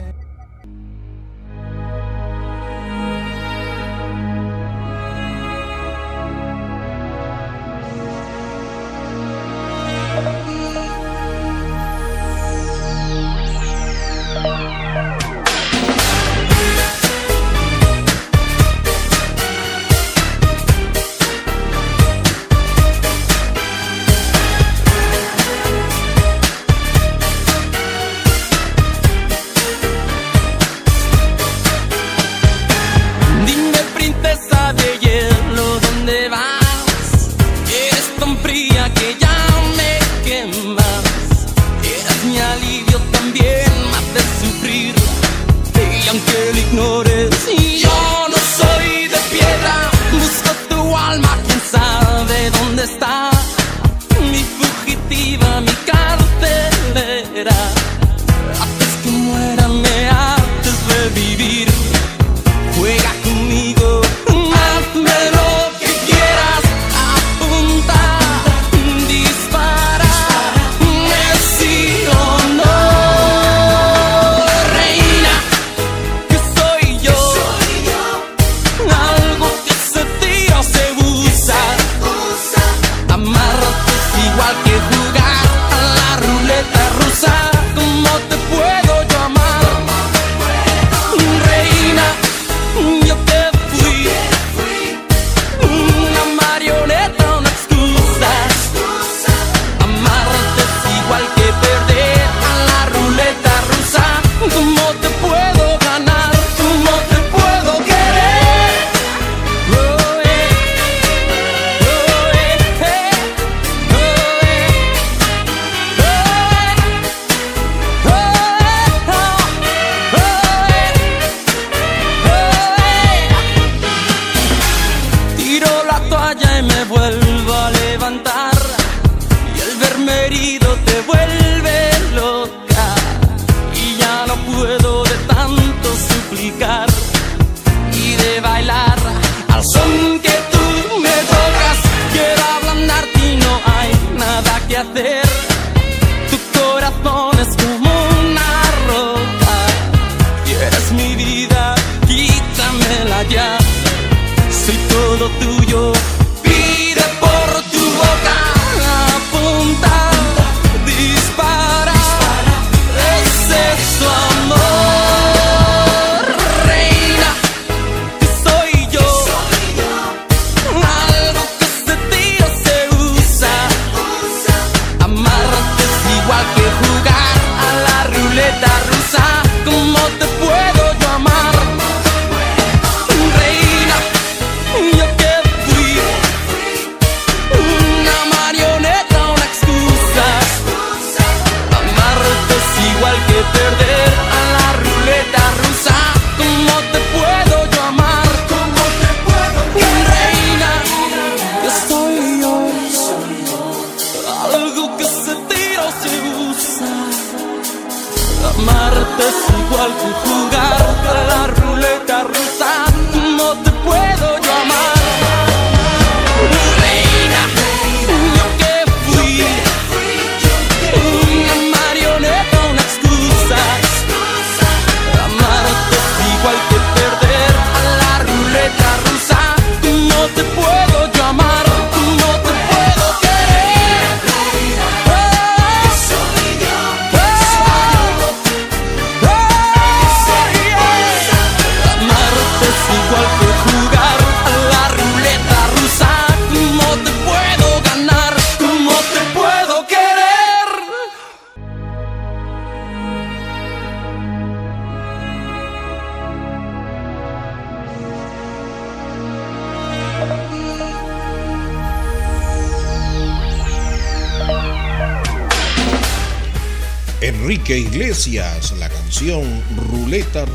tuyo. 155.29 155.96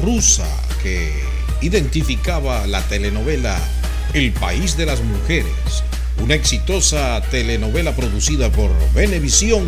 rusa 0.03 0.47
que 0.83 1.12
identificaba 1.61 2.66
la 2.66 2.83
telenovela 2.83 3.57
El 4.12 4.33
País 4.33 4.77
de 4.77 4.85
las 4.87 5.01
Mujeres, 5.01 5.85
una 6.20 6.35
exitosa 6.35 7.23
telenovela 7.31 7.95
producida 7.95 8.51
por 8.51 8.73
Venevisión 8.95 9.65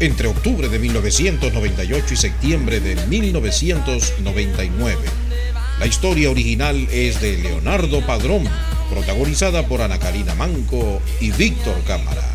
entre 0.00 0.28
octubre 0.28 0.70
de 0.70 0.78
1998 0.78 2.14
y 2.14 2.16
septiembre 2.16 2.80
de 2.80 2.96
1999. 3.06 4.98
La 5.78 5.86
historia 5.86 6.30
original 6.30 6.88
es 6.90 7.20
de 7.20 7.36
Leonardo 7.36 8.00
Padrón, 8.06 8.44
protagonizada 8.90 9.66
por 9.66 9.82
Ana 9.82 9.98
Karina 9.98 10.34
Manco 10.34 11.02
y 11.20 11.32
Víctor 11.32 11.82
Cámara, 11.86 12.26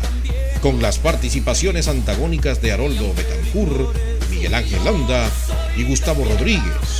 con 0.60 0.80
las 0.80 0.98
participaciones 0.98 1.88
antagónicas 1.88 2.62
de 2.62 2.70
Haroldo 2.70 3.12
Betancourt, 3.14 3.96
Miguel 4.30 4.54
Ángel 4.54 4.84
Landa 4.84 5.28
y 5.76 5.82
Gustavo 5.82 6.24
Rodríguez. 6.24 6.91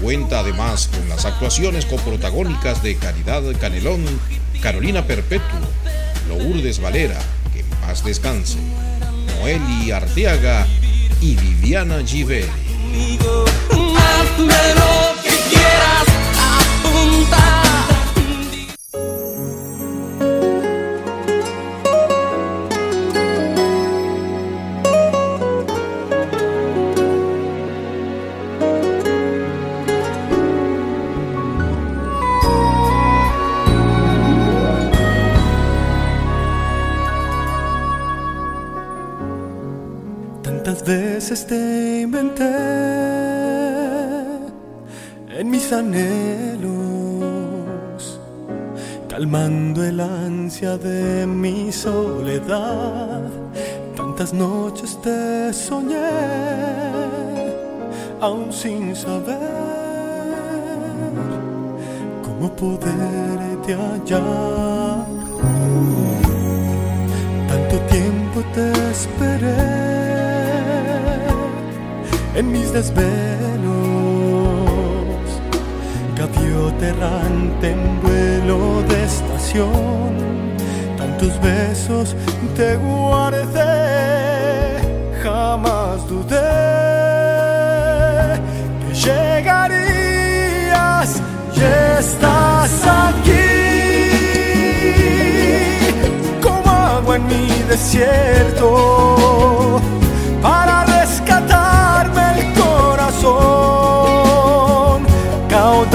Cuenta 0.00 0.40
además 0.40 0.88
con 0.88 1.08
las 1.08 1.24
actuaciones 1.24 1.86
coprotagónicas 1.86 2.82
de 2.82 2.96
Caridad 2.96 3.42
Canelón, 3.58 4.04
Carolina 4.60 5.06
Perpetuo, 5.06 5.58
Lourdes 6.28 6.80
Valera, 6.80 7.18
que 7.52 7.60
en 7.60 7.66
paz 7.80 8.04
descanse, 8.04 8.58
Noeli 9.40 9.90
Arteaga 9.90 10.66
y 11.20 11.36
Viviana 11.36 12.02
Givelli. 12.04 12.46
te 41.34 42.02
inventé 42.02 42.44
en 45.28 45.50
mis 45.50 45.72
anhelos, 45.72 46.70
calmando 49.08 49.82
el 49.82 49.98
ansia 49.98 50.78
de 50.78 51.26
mi 51.26 51.72
soledad. 51.72 53.22
Tantas 53.96 54.32
noches 54.32 54.96
te 55.02 55.52
soñé, 55.52 55.96
aún 58.20 58.52
sin 58.52 58.94
saber 58.94 59.40
cómo 62.22 62.54
poderte 62.54 63.74
hallar. 63.74 65.06
Tanto 67.48 67.76
tiempo 67.90 68.44
te 68.54 68.70
esperé 68.92 69.85
en 72.36 72.52
mis 72.52 72.72
desvelos. 72.72 73.06
Gaviota 76.16 76.86
errante 76.86 77.70
en 77.72 78.00
vuelo 78.02 78.82
de 78.88 79.04
estación, 79.04 80.12
tantos 80.96 81.40
besos 81.40 82.14
te 82.56 82.76
guardé, 82.76 83.68
jamás 85.22 86.06
dudé 86.08 86.40
que 88.80 88.94
llegarías. 88.94 90.00
Y 91.54 91.60
estás 91.98 92.72
aquí, 93.06 93.48
como 96.42 96.70
agua 96.70 97.16
en 97.16 97.26
mi 97.26 97.46
desierto, 97.68 98.68
para 100.42 100.85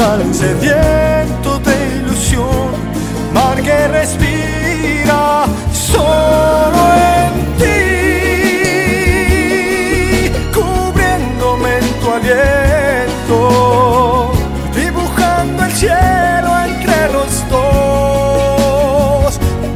caudal 0.01 0.33
sediento 0.33 1.59
de 1.59 1.75
ilusión, 1.97 2.71
mar 3.33 3.61
que 3.61 3.87
respira 3.87 5.45
solo 5.71 6.81
en 7.19 7.33
ti, 7.59 7.81
cubriéndome 10.53 11.69
en 11.77 11.87
tu 11.99 12.07
aliento, 12.17 13.39
dibujando 14.75 15.59
el 15.65 15.71
cielo 15.71 16.49
entre 16.65 16.99
los 17.13 17.31
dos, 17.49 19.31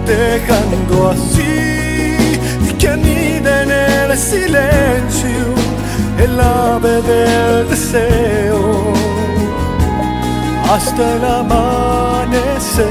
dejando 0.08 0.96
así 1.12 2.40
que 2.80 2.88
anida 2.88 3.52
en 3.64 3.72
el 3.72 4.18
silencio 4.18 5.46
el 6.18 6.40
ave 6.40 7.02
del 7.02 7.70
deseo 7.70 9.05
hasta 10.70 11.16
el 11.16 11.26
amanecer. 11.26 12.86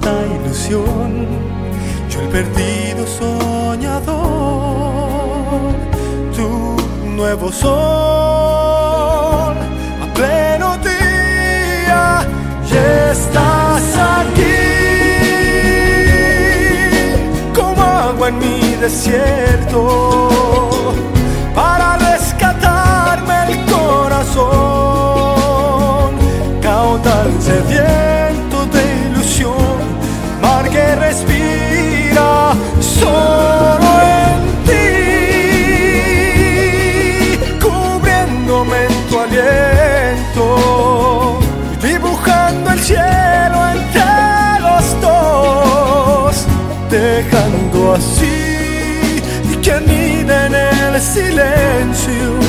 Esta 0.00 0.14
ilusión. 0.26 1.26
Yo 2.08 2.20
el 2.20 2.28
perdido 2.28 3.06
soñador, 3.06 4.16
tu 6.34 6.76
nuevo 7.06 7.52
sol 7.52 7.80
a 10.02 10.06
pleno 10.14 10.78
día 10.78 12.26
y 12.68 12.72
estás 13.10 13.82
aquí 14.18 14.68
como 17.54 17.82
agua 17.82 18.28
en 18.28 18.38
mi 18.38 18.76
desierto 18.80 20.39
así 47.92 49.20
que 49.62 49.72
anida 49.72 50.46
en 50.46 50.54
el 50.54 51.00
silencio 51.00 52.40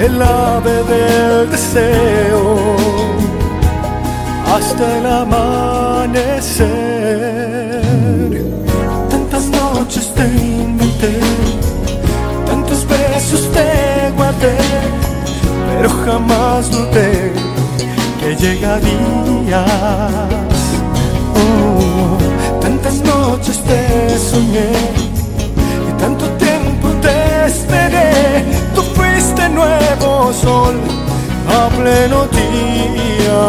el 0.00 0.22
ave 0.22 0.82
del 0.84 1.50
deseo 1.50 2.56
hasta 4.54 4.98
el 4.98 5.06
amanecer. 5.06 6.68
Tantas 9.10 9.44
noches 9.48 10.14
te 10.14 10.26
inventé, 10.26 11.18
tantos 12.46 12.86
besos 12.86 13.42
te 13.52 14.10
guardé, 14.16 14.56
pero 15.68 15.90
jamás 16.04 16.70
dudé 16.70 17.32
que 18.20 18.36
llegarías. 18.36 19.68
Oh, 21.40 21.77
te 23.68 24.18
soñé 24.18 24.70
y 25.88 25.92
tanto 26.00 26.24
tiempo 26.44 26.88
te 27.02 27.46
esperé. 27.46 28.44
Tú 28.74 28.82
fuiste 28.96 29.48
nuevo 29.48 30.32
sol 30.32 30.76
a 31.58 31.68
pleno 31.76 32.26
día. 32.40 33.40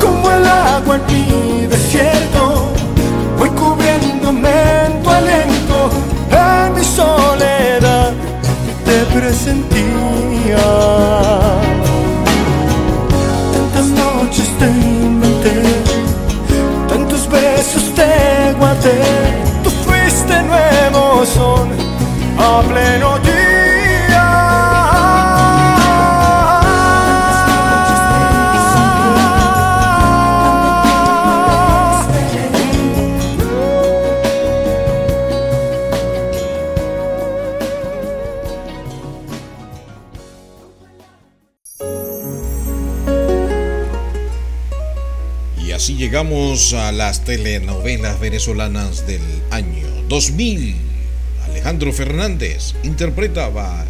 Como 0.00 0.30
el 0.30 0.46
agua 0.46 0.96
en 0.96 1.06
mi 1.12 1.66
desierto, 1.66 2.42
voy 3.38 3.50
cubriéndome 3.50 4.54
en 4.86 5.02
tu 5.02 5.10
aliento, 5.10 5.76
en 6.30 6.74
mi 6.74 6.84
soledad 6.84 8.12
te 8.84 8.96
presentía. 9.16 10.64
Sol 21.24 21.68
a 22.38 22.62
pleno 22.68 23.24
llegamos 46.14 46.72
a 46.74 46.92
las 46.92 47.24
telenovelas 47.24 48.20
venezolanas 48.20 49.06
del 49.06 49.22
año 49.50 49.86
2000. 50.08 50.93
Alejandro 51.64 51.94
Fernández 51.94 52.74
interpretaba 52.82 53.86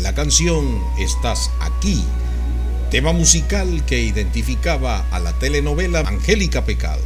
la 0.00 0.14
canción 0.14 0.80
Estás 0.98 1.50
aquí, 1.60 2.02
tema 2.90 3.12
musical 3.12 3.84
que 3.84 4.00
identificaba 4.00 5.06
a 5.10 5.20
la 5.20 5.38
telenovela 5.38 6.00
Angélica 6.00 6.64
Pecado, 6.64 7.02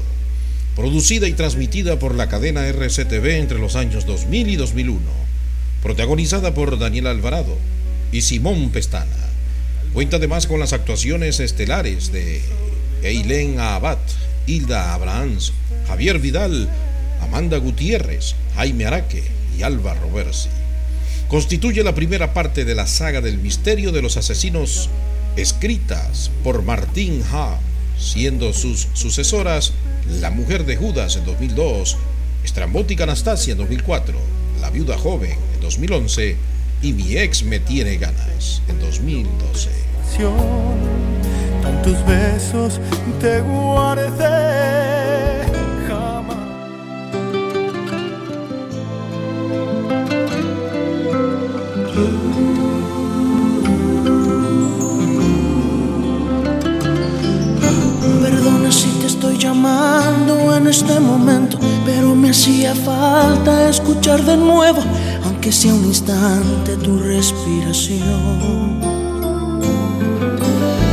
producida 0.77 1.27
y 1.27 1.33
transmitida 1.33 1.99
por 1.99 2.15
la 2.15 2.29
cadena 2.29 2.69
RCTV 2.69 3.41
entre 3.41 3.59
los 3.59 3.75
años 3.75 4.07
2000 4.07 4.51
y 4.51 4.55
2001, 4.55 5.01
protagonizada 5.83 6.55
por 6.55 6.79
Daniel 6.79 7.09
Alvarado 7.09 7.59
y 8.13 8.21
Simón 8.21 8.71
Pestana. 8.71 9.11
Cuenta 9.93 10.19
además 10.19 10.47
con 10.47 10.61
las 10.61 10.73
actuaciones 10.73 11.41
estelares 11.41 12.13
de 12.13 12.41
Eileen 13.03 13.59
Abad, 13.59 13.99
Hilda 14.47 14.95
Abrahams, 14.95 15.53
Javier 15.89 16.21
Vidal, 16.21 16.69
Amanda 17.21 17.57
Gutiérrez, 17.57 18.37
Jaime 18.55 18.87
Araque 18.87 19.40
Alba 19.63 19.95
Roversi. 19.95 20.49
Constituye 21.29 21.85
la 21.85 21.95
primera 21.95 22.35
parte 22.35 22.65
de 22.65 22.75
la 22.75 22.87
saga 22.87 23.21
del 23.21 23.39
misterio 23.39 23.93
de 23.93 24.03
los 24.03 24.17
asesinos 24.17 24.91
escritas 25.37 26.31
por 26.43 26.63
Martín 26.63 27.23
H. 27.33 27.59
siendo 27.99 28.53
sus 28.53 28.89
sucesoras 28.95 29.73
La 30.21 30.31
Mujer 30.31 30.65
de 30.65 30.77
Judas 30.77 31.17
en 31.17 31.25
2002, 31.25 31.97
Estrambótica 32.45 33.05
Anastasia 33.05 33.53
en 33.53 33.59
2004, 33.59 34.19
La 34.61 34.71
Viuda 34.71 34.99
Joven 34.99 35.37
en 35.55 35.61
2011 35.61 36.37
y 36.83 36.93
Mi 36.95 37.17
Ex 37.17 37.45
Me 37.45 37.61
Tiene 37.61 37.97
Ganas 37.97 38.63
en 38.69 38.81
2012. 38.81 39.69
Tantos 41.63 42.07
besos 42.07 42.81
te 43.21 43.41
guardé 43.41 44.90
llamando 59.41 60.55
en 60.55 60.67
este 60.67 61.01
momento, 61.01 61.59
pero 61.87 62.15
me 62.15 62.31
hacía 62.31 62.75
falta 62.75 63.71
escuchar 63.71 64.23
de 64.23 64.37
nuevo, 64.37 64.83
aunque 65.25 65.51
sea 65.51 65.73
un 65.73 65.87
instante, 65.87 66.77
tu 66.77 66.99
respiración. 66.99 68.79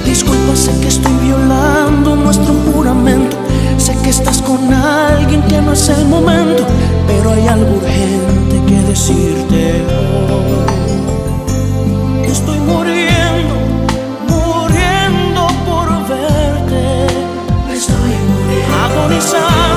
Disculpa, 0.05 0.55
sé 0.55 0.71
que 0.79 0.87
estoy 0.87 1.11
violando 1.21 2.15
nuestro 2.15 2.53
juramento, 2.71 3.35
sé 3.77 3.93
que 4.01 4.11
estás 4.11 4.41
con 4.41 4.73
alguien 4.73 5.41
que 5.43 5.61
no 5.61 5.73
es 5.73 5.89
el 5.89 6.05
momento, 6.05 6.65
pero 7.05 7.31
hay 7.33 7.47
algo 7.47 7.75
urgente 7.75 8.61
que 8.65 8.81
decirte 8.87 9.83
Estoy 12.23 12.59
muriendo, 12.59 12.96
agonizando 19.07 19.76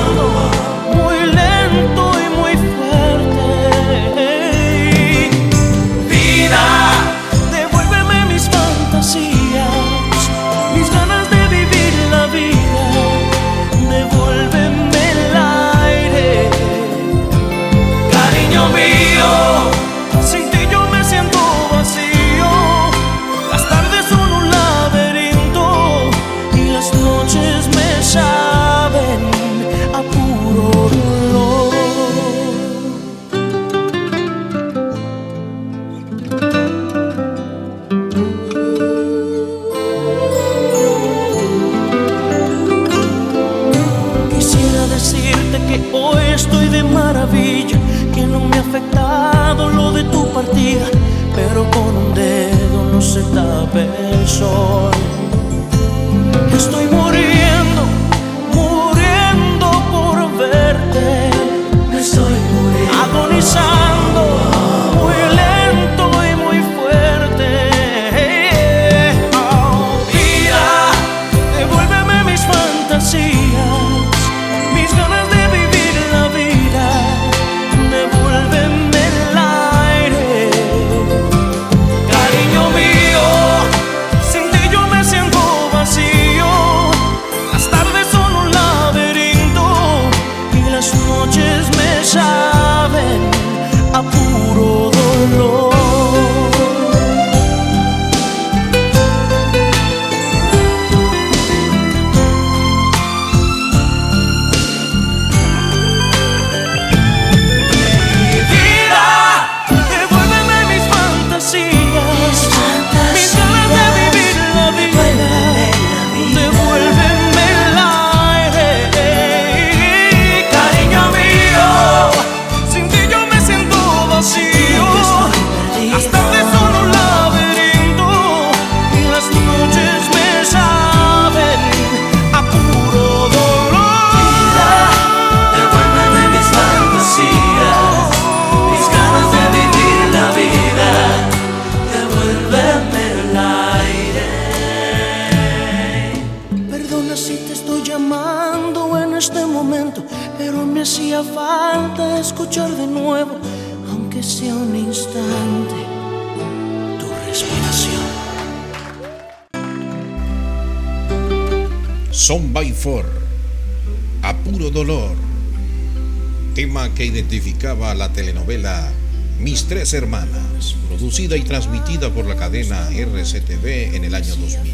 cadena 172.51 172.89
RCTV 172.89 173.95
en 173.95 174.03
el 174.03 174.13
año 174.13 174.35
2000. 174.35 174.73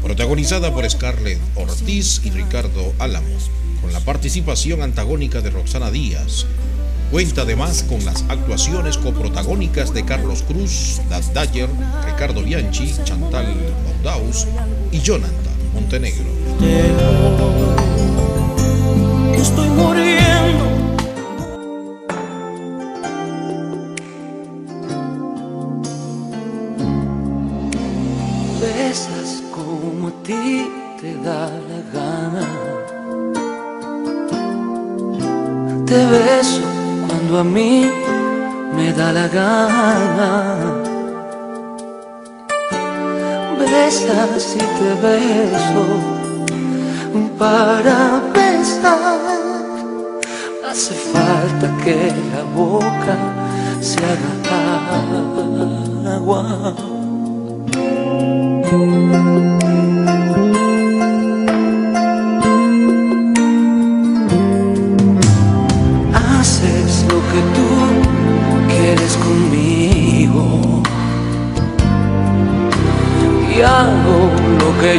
Protagonizada 0.00 0.72
por 0.72 0.88
Scarlett 0.88 1.40
Ortiz 1.56 2.20
y 2.22 2.30
Ricardo 2.30 2.92
Álamo, 3.00 3.26
con 3.82 3.92
la 3.92 3.98
participación 3.98 4.82
antagónica 4.82 5.40
de 5.40 5.50
Roxana 5.50 5.90
Díaz. 5.90 6.46
Cuenta 7.10 7.42
además 7.42 7.82
con 7.82 8.04
las 8.04 8.24
actuaciones 8.28 8.96
coprotagónicas 8.96 9.92
de 9.92 10.04
Carlos 10.04 10.44
Cruz, 10.46 11.00
Dad 11.10 11.24
Dyer, 11.34 11.68
Ricardo 12.06 12.44
Bianchi, 12.44 12.94
Chantal 13.02 13.56
Baudaus 13.84 14.46
y 14.92 15.00
Jonathan 15.00 15.34
Montenegro. 15.74 16.26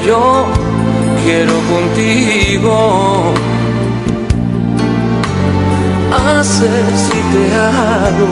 yo 0.10 0.45
quiero 1.23 1.56
contigo. 1.73 3.34
Hacer 6.40 6.86
si 7.06 7.19
te 7.31 7.44
hago 7.68 8.31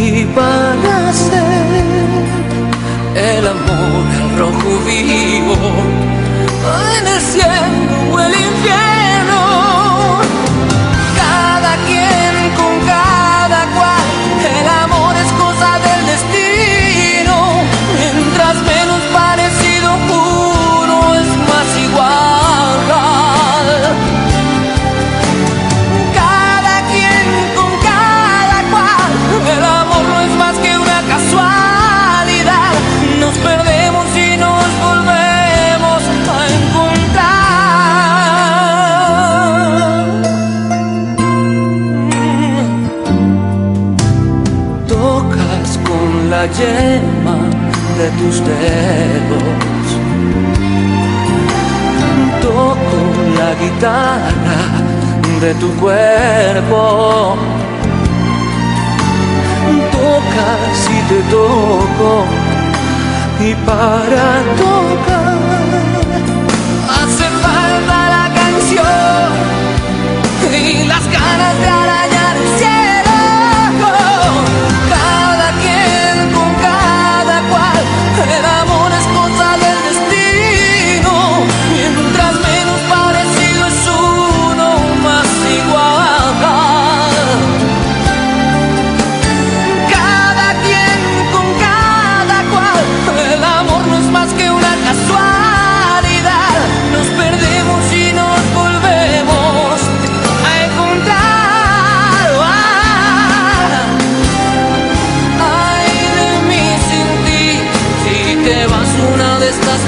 y 0.00 0.24
para 0.38 1.08
hacer 1.10 2.08
el 3.36 3.46
amor 3.46 4.04
el 4.22 4.38
rojo 4.38 4.70
vivo 4.86 5.58
en 6.96 7.06
el 7.14 7.20
cielo 7.20 8.12
o 8.12 8.20
el 8.20 8.32
infierno. 8.32 8.87
de 46.58 48.10
tus 48.18 48.40
dedos. 48.44 49.86
Toco 52.42 53.00
la 53.38 53.54
guitarra 53.62 54.60
de 55.40 55.54
tu 55.54 55.68
cuerpo. 55.76 57.36
Toca 59.92 60.48
si 60.82 60.96
te 61.08 61.20
toco 61.30 62.24
y 63.40 63.54
para 63.54 64.26
tocar 64.58 65.38
hace 66.98 67.26
falta 67.44 67.96
la 68.16 68.26
canción 68.34 69.30
y 70.52 70.86
las 70.88 71.04
ganas 71.06 71.54
de 71.60 71.77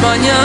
понять. 0.03 0.40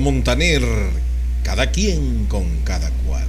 Montaner, 0.00 0.62
cada 1.42 1.70
quien 1.70 2.26
con 2.26 2.44
cada 2.64 2.90
cual. 3.06 3.26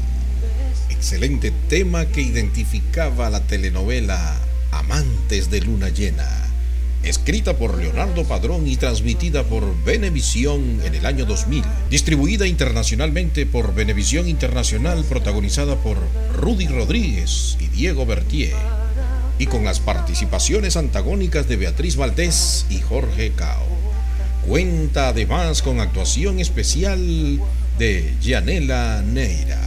Excelente 0.89 1.51
tema 1.69 2.05
que 2.07 2.21
identificaba 2.21 3.29
la 3.29 3.41
telenovela 3.41 4.37
Amantes 4.71 5.49
de 5.49 5.61
Luna 5.61 5.89
Llena, 5.89 6.27
escrita 7.03 7.57
por 7.57 7.77
Leonardo 7.77 8.23
Padrón 8.25 8.67
y 8.67 8.75
transmitida 8.75 9.43
por 9.43 9.83
Venevisión 9.83 10.81
en 10.83 10.95
el 10.95 11.05
año 11.05 11.25
2000, 11.25 11.63
distribuida 11.89 12.47
internacionalmente 12.47 13.45
por 13.45 13.73
Venevisión 13.73 14.27
Internacional, 14.27 15.03
protagonizada 15.05 15.75
por 15.75 15.97
Rudy 16.33 16.67
Rodríguez 16.67 17.57
y 17.59 17.67
Diego 17.67 18.05
Bertier 18.05 18.55
y 19.39 19.45
con 19.45 19.63
las 19.63 19.79
participaciones 19.79 20.75
antagónicas 20.77 21.47
de 21.47 21.57
Beatriz 21.57 21.95
Valdés 21.95 22.65
y 22.69 22.79
Jorge 22.79 23.31
Cao. 23.35 23.66
Cuenta 24.47 25.09
además 25.09 25.61
con 25.61 25.81
actuación 25.81 26.39
especial 26.39 27.41
de 27.77 28.13
Gianela 28.21 29.03
Neira. 29.05 29.59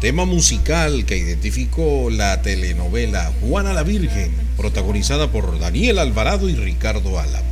Tema 0.00 0.24
musical 0.24 1.04
que 1.04 1.18
identificó 1.18 2.08
la 2.10 2.40
telenovela 2.40 3.30
Juana 3.40 3.74
la 3.74 3.82
Virgen, 3.82 4.32
protagonizada 4.56 5.30
por 5.30 5.58
Daniel 5.58 5.98
Alvarado 5.98 6.48
y 6.48 6.54
Ricardo 6.54 7.18
Álamo, 7.18 7.46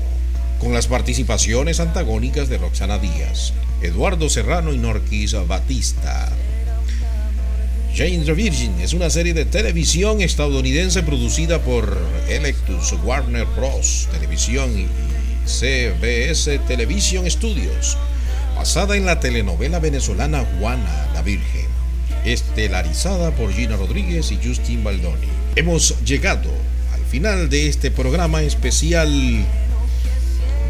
con 0.59 0.73
las 0.73 0.86
participaciones 0.86 1.81
antagónicas 1.81 2.48
de 2.48 2.56
Roxana 2.59 2.98
Díaz, 2.98 3.52
Eduardo 3.82 4.31
Serrano 4.31 4.73
y 4.73 4.78
Norquisa 4.78 5.43
Batista. 5.43 6.32
Jane 7.94 8.24
the 8.24 8.32
Virgin 8.32 8.81
es 8.81 8.94
una 8.94 9.10
serie 9.10 9.35
de 9.35 9.44
televisión 9.44 10.23
estadounidense 10.23 11.02
producida 11.02 11.60
por 11.60 11.98
Electus 12.28 12.94
Warner 13.05 13.47
Bros. 13.56 14.09
Televisión 14.12 14.70
y 14.78 14.86
CBS 15.47 16.59
Television 16.66 17.31
Studios, 17.31 17.98
basada 18.66 18.97
en 18.97 19.06
la 19.06 19.20
telenovela 19.20 19.78
venezolana 19.78 20.44
Juana 20.59 21.09
la 21.14 21.22
Virgen, 21.22 21.66
estelarizada 22.24 23.30
por 23.30 23.52
Gina 23.52 23.76
Rodríguez 23.76 24.32
y 24.32 24.40
Justin 24.44 24.82
Baldoni. 24.82 25.28
Hemos 25.55 26.02
llegado 26.05 26.51
al 26.93 27.01
final 27.02 27.48
de 27.48 27.68
este 27.68 27.93
programa 27.93 28.43
especial 28.43 29.09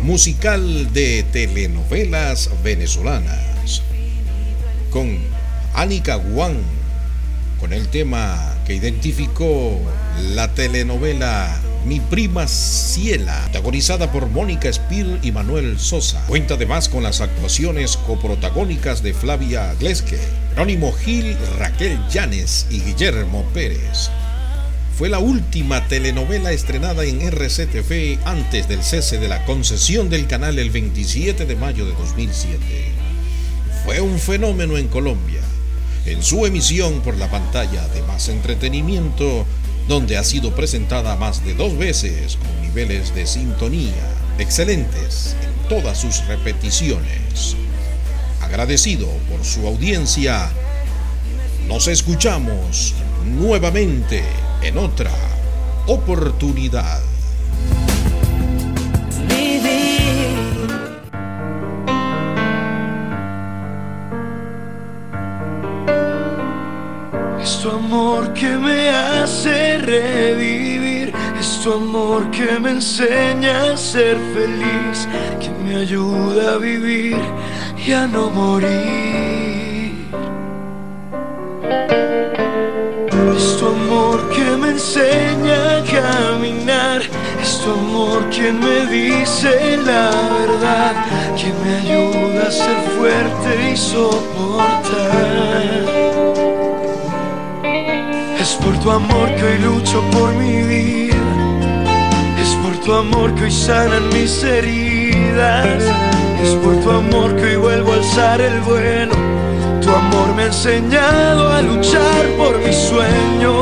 musical 0.02 0.92
de 0.92 1.24
telenovelas 1.32 2.50
venezolanas 2.62 3.80
con 4.90 5.16
Anika 5.72 6.16
Guan 6.16 6.58
con 7.58 7.72
el 7.72 7.88
tema 7.88 8.58
que 8.66 8.74
identificó 8.74 9.80
la 10.34 10.52
telenovela 10.52 11.58
Mi 11.86 12.00
prima 12.00 12.48
Ciela, 12.48 13.42
protagonizada 13.44 14.10
por 14.10 14.28
Mónica 14.28 14.72
Spir 14.72 15.20
y 15.22 15.30
Manuel 15.30 15.78
Sosa. 15.78 16.20
Cuenta 16.26 16.54
además 16.54 16.88
con 16.88 17.04
las 17.04 17.20
actuaciones 17.20 17.96
coprotagónicas 17.96 19.04
de 19.04 19.14
Flavia 19.14 19.72
Gleske, 19.78 20.18
Jerónimo 20.50 20.92
Gil, 20.92 21.36
Raquel 21.60 21.96
Llanes 22.10 22.66
y 22.70 22.80
Guillermo 22.80 23.44
Pérez. 23.54 24.10
Fue 24.98 25.08
la 25.08 25.20
última 25.20 25.86
telenovela 25.86 26.50
estrenada 26.50 27.04
en 27.04 27.20
RCTV 27.20 28.18
antes 28.24 28.66
del 28.66 28.82
cese 28.82 29.18
de 29.18 29.28
la 29.28 29.44
concesión 29.44 30.10
del 30.10 30.26
canal 30.26 30.58
el 30.58 30.70
27 30.70 31.46
de 31.46 31.54
mayo 31.54 31.86
de 31.86 31.92
2007. 31.92 32.58
Fue 33.84 34.00
un 34.00 34.18
fenómeno 34.18 34.76
en 34.76 34.88
Colombia 34.88 35.40
en 36.06 36.22
su 36.22 36.46
emisión 36.46 37.00
por 37.02 37.16
la 37.16 37.30
pantalla 37.30 37.86
de 37.88 38.02
Más 38.02 38.28
Entretenimiento, 38.28 39.44
donde 39.88 40.16
ha 40.16 40.24
sido 40.24 40.54
presentada 40.54 41.16
más 41.16 41.44
de 41.44 41.54
dos 41.54 41.76
veces 41.76 42.36
con 42.36 42.62
niveles 42.62 43.14
de 43.14 43.26
sintonía 43.26 43.94
excelentes 44.38 45.36
en 45.42 45.68
todas 45.68 46.00
sus 46.00 46.26
repeticiones. 46.26 47.56
Agradecido 48.40 49.08
por 49.30 49.44
su 49.44 49.66
audiencia, 49.66 50.50
nos 51.66 51.88
escuchamos 51.88 52.94
nuevamente 53.24 54.22
en 54.62 54.78
otra 54.78 55.12
oportunidad. 55.86 57.02
Tu 67.66 67.72
amor 67.72 68.32
que 68.32 68.48
me 68.48 68.90
hace 68.90 69.78
revivir, 69.78 71.12
es 71.40 71.60
tu 71.62 71.72
amor 71.72 72.30
que 72.30 72.60
me 72.60 72.70
enseña 72.70 73.72
a 73.72 73.76
ser 73.76 74.16
feliz, 74.34 75.08
que 75.40 75.50
me 75.64 75.74
ayuda 75.76 76.54
a 76.54 76.58
vivir 76.58 77.16
y 77.84 77.92
a 77.92 78.06
no 78.06 78.30
morir. 78.30 79.92
Es 83.36 83.56
tu 83.58 83.66
amor 83.66 84.18
que 84.34 84.56
me 84.60 84.68
enseña 84.70 85.78
a 85.78 85.82
caminar, 85.82 87.02
es 87.42 87.60
tu 87.62 87.70
amor 87.72 88.30
quien 88.30 88.60
me 88.60 88.86
dice 88.86 89.76
la 89.78 90.10
verdad, 90.38 90.94
que 91.38 91.48
me 91.62 91.70
ayuda 91.82 92.46
a 92.46 92.50
ser 92.50 92.78
fuerte 92.96 93.50
y 93.72 93.76
soportar. 93.76 95.95
Tu 98.86 98.92
amor 98.92 99.28
que 99.34 99.42
hoy 99.42 99.58
lucho 99.58 100.00
por 100.12 100.32
mi 100.34 100.62
vida. 100.62 101.16
Es 102.40 102.50
por 102.62 102.72
tu 102.84 102.94
amor 102.94 103.34
que 103.34 103.46
hoy 103.46 103.50
sanan 103.50 104.08
mis 104.10 104.44
heridas. 104.44 105.82
Es 106.40 106.50
por 106.62 106.76
tu 106.76 106.90
amor 106.92 107.34
que 107.34 107.46
hoy 107.46 107.56
vuelvo 107.56 107.90
a 107.90 107.96
alzar 107.96 108.40
el 108.40 108.60
vuelo. 108.60 109.16
Tu 109.82 109.90
amor 109.90 110.32
me 110.36 110.44
ha 110.44 110.46
enseñado 110.46 111.48
a 111.50 111.62
luchar 111.62 112.26
por 112.38 112.58
mis 112.60 112.76
sueños. 112.76 113.52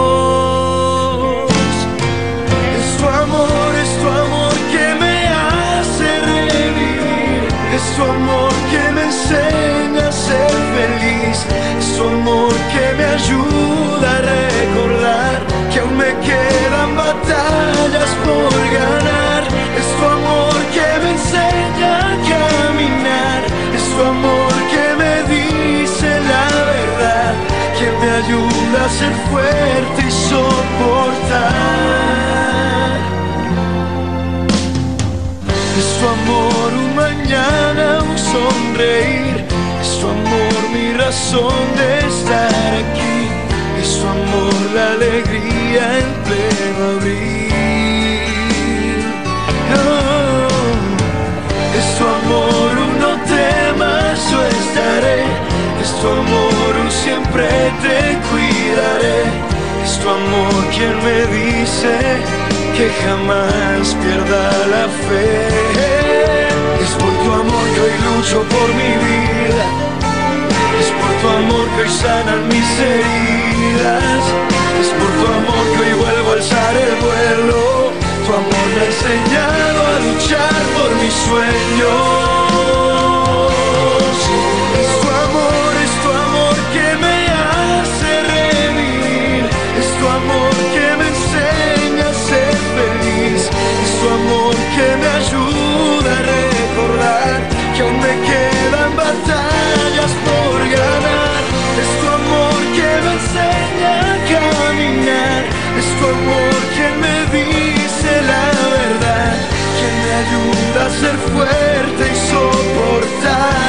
Es 2.77 2.97
tu 2.99 3.07
amor, 3.09 3.71
es 3.83 3.93
tu 4.03 4.09
amor 4.27 4.53
que 4.73 4.87
me 5.01 5.17
hace 5.29 6.21
revivir. 6.33 7.49
Es 7.75 7.97
tu 7.97 8.03
amor 8.03 8.53
que 8.71 8.93
me 8.93 9.05
enseña 9.05 10.07
a 10.07 10.13
ser 10.13 10.53
feliz. 10.77 11.47
Es 11.79 11.97
tu 11.97 12.05
amor 12.09 12.53
que 12.75 12.85
me 12.99 13.05
ayuda 13.07 14.19
a 14.19 14.21
recordar 14.21 14.94
ganar. 18.71 19.43
Es 19.79 19.89
tu 19.97 20.05
amor 20.19 20.55
que 20.75 20.87
me 21.03 21.11
enseña 21.17 21.93
a 21.99 22.15
caminar. 22.31 23.41
Es 23.77 23.85
tu 23.95 24.03
amor 24.03 24.53
que 24.73 24.87
me 25.01 25.15
dice 25.35 26.09
la 26.33 26.47
verdad. 26.73 27.35
Que 27.79 27.87
me 28.01 28.11
ayuda 28.23 28.79
a 28.85 28.89
ser 28.89 29.13
fuerte 29.31 30.01
y 30.07 30.11
soportar. 30.31 31.55
Es 35.79 35.89
tu 35.99 36.05
amor 36.17 36.69
un 36.85 36.91
mañana, 36.95 38.03
un 38.03 38.19
sonreír. 38.19 39.45
Es 39.83 39.91
tu 40.01 40.07
amor 40.09 40.61
mi 40.73 40.93
razón 40.97 41.65
de 41.77 41.89
estar 41.99 42.71
aquí. 42.83 43.19
Es 43.81 44.01
tu 44.01 44.07
amor 44.07 44.55
la 44.75 44.87
alegría 44.93 45.83
en 45.99 46.09
pleno 46.25 46.99
abril. 46.99 47.44
Es 51.79 51.87
tu 51.99 52.05
amor 52.05 52.71
un 52.85 52.93
no 53.01 53.13
temas, 53.25 54.31
yo 54.31 54.41
estaré. 54.47 55.21
Es 55.83 55.91
tu 56.01 56.09
amor 56.09 56.71
un 56.83 56.91
siempre 56.91 57.49
te 57.83 57.99
cuidaré. 58.29 59.19
Es 59.85 59.99
tu 59.99 60.09
amor 60.09 60.55
quien 60.75 60.95
me 61.05 61.19
dice 61.39 61.93
que 62.77 62.91
jamás 63.05 63.95
pierda 64.03 64.45
la 64.75 64.87
fe. 65.07 65.55
Es 66.83 66.91
por 67.01 67.13
tu 67.23 67.33
amor 67.33 67.65
que 67.75 67.81
hoy 67.81 67.97
lucho 68.07 68.43
por 68.55 68.69
mi 68.81 68.93
vida. 69.09 69.67
Es 70.81 70.89
por 71.01 71.13
tu 71.21 71.29
amor 71.41 71.67
que 71.75 71.83
hoy 71.83 71.91
sanan 71.91 72.49
mis 72.49 72.71
heridas. 72.91 74.23
Es 74.81 74.89
por 74.99 75.11
tu 75.19 75.25
amor 75.39 75.65
que 75.75 75.83
hoy 75.85 75.95
vuelvo 76.03 76.31
a 76.31 76.35
alzar 76.35 76.75
el 76.77 76.95
vuelo. 77.07 77.84
Tu 78.27 78.33
amor 78.33 78.69
me 78.75 78.81
ha 78.81 78.87
enseñado 78.87 79.81
a 79.87 79.99
luchar 80.01 80.63
por 80.75 80.91
mis 81.03 81.13
sueños. 81.13 82.55
Es 84.81 84.91
tu 85.03 85.09
amor, 85.25 85.71
es 85.85 85.93
tu 86.03 86.11
amor 86.27 86.57
que 86.73 86.87
me 87.05 87.17
hace 87.45 88.11
revivir. 88.35 89.43
Es 89.81 89.89
tu 89.99 90.05
amor 90.09 90.55
que 90.75 90.87
me 90.99 91.07
enseña 91.15 92.07
a 92.09 92.15
ser 92.29 92.55
feliz. 92.79 93.41
Es 93.85 93.93
tu 94.01 94.07
amor 94.09 94.55
que 94.75 94.87
me 95.01 95.09
ayuda 95.21 96.11
a 96.19 96.23
recordar 96.35 97.37
que 97.77 97.81
aún 97.83 97.99
me 98.01 98.15
quedan 98.31 98.91
batallas 98.97 100.13
por 100.27 100.57
ganar. 100.79 101.41
Es 101.83 101.91
tu 102.01 102.07
amor 102.21 102.57
que 102.77 102.91
me 103.05 103.11
enseña 103.19 103.93
a 104.01 104.17
caminar. 104.33 105.43
Es 105.79 105.89
tu 105.99 106.05
amor 106.17 106.55
quien 106.75 106.94
ayuda 110.23 110.87
a 110.87 110.91
ser 110.91 111.17
fuerte 111.33 112.03
y 112.13 112.17
soportar. 112.31 113.65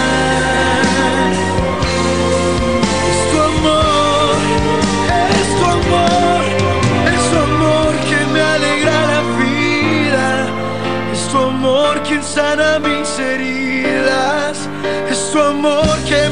Es 3.12 3.20
tu 3.32 3.38
amor, 3.52 4.38
es 5.42 5.50
tu 5.60 5.66
amor, 5.80 6.44
es 7.16 7.24
tu 7.32 7.38
amor 7.50 7.92
que 8.10 8.20
me 8.34 8.42
alegra 8.42 8.96
la 9.14 9.22
vida. 9.42 10.28
Es 11.14 11.28
tu 11.32 11.38
amor 11.38 12.02
quien 12.04 12.24
sana 12.24 12.80
mis 12.80 13.20
heridas. 13.20 14.70
Es 15.10 15.32
tu 15.32 15.40
amor 15.42 15.96
que 16.08 16.25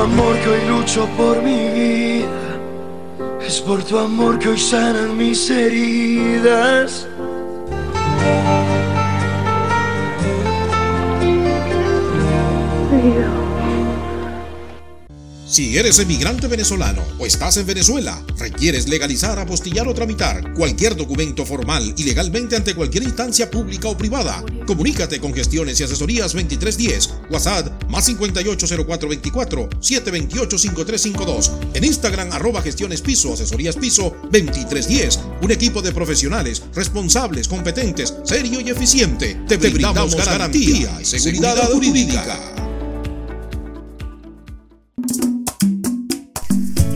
amor 0.00 0.38
que 0.40 0.48
hoy 0.48 0.66
lucho 0.66 1.06
por 1.16 1.42
mi 1.42 1.68
vida. 1.68 2.58
Es 3.46 3.60
por 3.60 3.82
tu 3.84 3.98
amor 3.98 4.38
que 4.38 4.48
hoy 4.48 4.58
sanan 4.58 5.16
mis 5.16 5.50
heridas. 5.50 7.06
Si 15.46 15.76
eres 15.76 15.98
emigrante 15.98 16.46
venezolano 16.46 17.02
o 17.18 17.26
estás 17.26 17.56
en 17.56 17.66
Venezuela, 17.66 18.22
requieres 18.38 18.88
legalizar, 18.88 19.38
apostillar 19.38 19.88
o 19.88 19.94
tramitar 19.94 20.54
cualquier 20.54 20.94
documento 20.96 21.44
formal 21.44 21.92
y 21.96 22.04
legalmente 22.04 22.56
ante 22.56 22.74
cualquier 22.74 23.02
instancia 23.02 23.50
pública 23.50 23.88
o 23.88 23.98
privada. 23.98 24.44
Comunícate 24.66 25.20
con 25.20 25.34
Gestiones 25.34 25.80
y 25.80 25.84
Asesorías 25.84 26.32
2310, 26.32 27.14
WhatsApp 27.30 27.79
más 28.00 28.06
580424 28.06 29.68
728-5352, 29.80 31.50
en 31.74 31.84
Instagram 31.84 32.32
arroba 32.32 32.62
Gestiones 32.62 33.02
Piso, 33.02 33.34
Asesorías 33.34 33.76
Piso 33.76 34.16
2310, 34.30 35.18
un 35.42 35.50
equipo 35.50 35.82
de 35.82 35.92
profesionales 35.92 36.62
responsables, 36.74 37.48
competentes, 37.48 38.14
serio 38.24 38.60
y 38.60 38.70
eficiente. 38.70 39.36
Te 39.46 39.56
brindamos 39.56 40.14
garantía 40.14 40.98
y 41.00 41.04
seguridad 41.04 41.70
jurídica. 41.70 42.38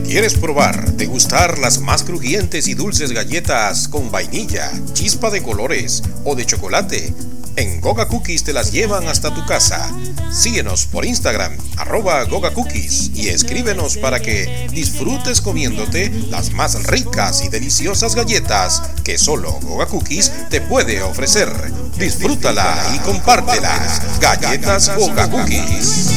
¿Quieres 0.05 0.35
probar, 0.35 0.93
degustar 0.93 1.59
las 1.59 1.81
más 1.81 2.03
crujientes 2.03 2.67
y 2.69 2.73
dulces 2.73 3.11
galletas 3.11 3.89
con 3.89 4.11
vainilla, 4.11 4.71
chispa 4.93 5.29
de 5.29 5.43
colores 5.43 6.03
o 6.23 6.35
de 6.35 6.45
chocolate? 6.45 7.13
En 7.57 7.79
Goga 7.79 8.07
Cookies 8.07 8.43
te 8.43 8.53
las 8.53 8.71
llevan 8.71 9.07
hasta 9.07 9.33
tu 9.33 9.45
casa. 9.45 9.89
Síguenos 10.31 10.85
por 10.87 11.05
Instagram, 11.05 11.57
arroba 11.77 12.23
Goga 12.25 12.53
Cookies, 12.53 13.11
y 13.13 13.29
escríbenos 13.29 13.97
para 13.97 14.19
que 14.19 14.67
disfrutes 14.71 15.41
comiéndote 15.41 16.09
las 16.29 16.51
más 16.51 16.83
ricas 16.83 17.43
y 17.45 17.49
deliciosas 17.49 18.15
galletas 18.15 18.81
que 19.03 19.17
solo 19.17 19.53
Goga 19.61 19.85
Cookies 19.85 20.31
te 20.49 20.59
puede 20.61 21.01
ofrecer. 21.01 21.49
Disfrútala 21.97 22.75
y 22.93 22.99
compártela. 22.99 24.01
Galletas 24.19 24.91
Goga 24.97 25.29
Cookies. 25.29 26.09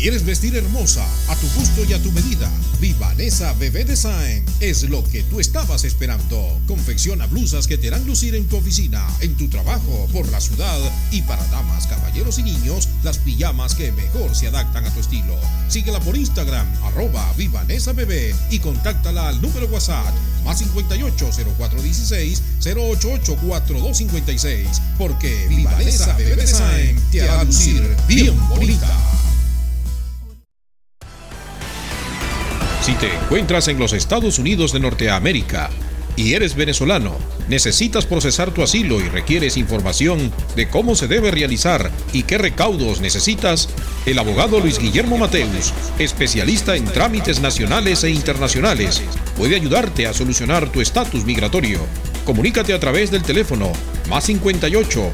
¿Quieres 0.00 0.24
vestir 0.24 0.56
hermosa, 0.56 1.06
a 1.28 1.36
tu 1.36 1.46
gusto 1.50 1.84
y 1.84 1.92
a 1.92 2.02
tu 2.02 2.10
medida? 2.12 2.50
Vivanesa 2.80 3.52
Bebé 3.52 3.84
Design 3.84 4.42
es 4.58 4.84
lo 4.84 5.04
que 5.04 5.22
tú 5.24 5.40
estabas 5.40 5.84
esperando. 5.84 6.58
Confecciona 6.66 7.26
blusas 7.26 7.66
que 7.66 7.76
te 7.76 7.88
harán 7.88 8.06
lucir 8.06 8.34
en 8.34 8.46
tu 8.46 8.56
oficina, 8.56 9.06
en 9.20 9.36
tu 9.36 9.48
trabajo, 9.48 10.08
por 10.10 10.26
la 10.30 10.40
ciudad 10.40 10.78
y 11.10 11.20
para 11.20 11.44
damas, 11.48 11.86
caballeros 11.86 12.38
y 12.38 12.44
niños, 12.44 12.88
las 13.02 13.18
pijamas 13.18 13.74
que 13.74 13.92
mejor 13.92 14.34
se 14.34 14.46
adaptan 14.46 14.86
a 14.86 14.94
tu 14.94 15.00
estilo. 15.00 15.38
Síguela 15.68 16.00
por 16.00 16.16
Instagram, 16.16 16.66
arroba 16.82 17.30
Vivanesa 17.36 17.92
Bebé 17.92 18.34
y 18.48 18.58
contáctala 18.58 19.28
al 19.28 19.42
número 19.42 19.66
WhatsApp 19.66 20.14
más 20.46 20.60
58 20.60 21.30
0416 21.58 22.42
088 22.64 23.36
4256 23.36 24.66
porque 24.96 25.46
Vivanesa 25.46 26.16
Bebé 26.16 26.36
Design 26.36 26.98
te 27.12 27.20
hará 27.20 27.44
lucir 27.44 27.96
bien 28.08 28.34
bonita. 28.48 28.88
Si 32.90 32.96
te 32.96 33.14
encuentras 33.14 33.68
en 33.68 33.78
los 33.78 33.92
Estados 33.92 34.40
Unidos 34.40 34.72
de 34.72 34.80
Norteamérica 34.80 35.70
y 36.16 36.34
eres 36.34 36.56
venezolano, 36.56 37.16
necesitas 37.48 38.04
procesar 38.04 38.50
tu 38.50 38.64
asilo 38.64 38.98
y 38.98 39.08
requieres 39.08 39.56
información 39.56 40.32
de 40.56 40.68
cómo 40.68 40.96
se 40.96 41.06
debe 41.06 41.30
realizar 41.30 41.92
y 42.12 42.24
qué 42.24 42.36
recaudos 42.36 43.00
necesitas, 43.00 43.68
el 44.06 44.18
abogado 44.18 44.58
Luis 44.58 44.80
Guillermo 44.80 45.18
Mateus, 45.18 45.72
especialista 46.00 46.74
en 46.74 46.84
trámites 46.84 47.40
nacionales 47.40 48.02
e 48.02 48.10
internacionales, 48.10 49.00
puede 49.36 49.54
ayudarte 49.54 50.08
a 50.08 50.12
solucionar 50.12 50.72
tu 50.72 50.80
estatus 50.80 51.24
migratorio. 51.24 51.78
Comunícate 52.24 52.74
a 52.74 52.80
través 52.80 53.12
del 53.12 53.22
teléfono 53.22 53.70
más 54.08 54.24
58 54.24 55.12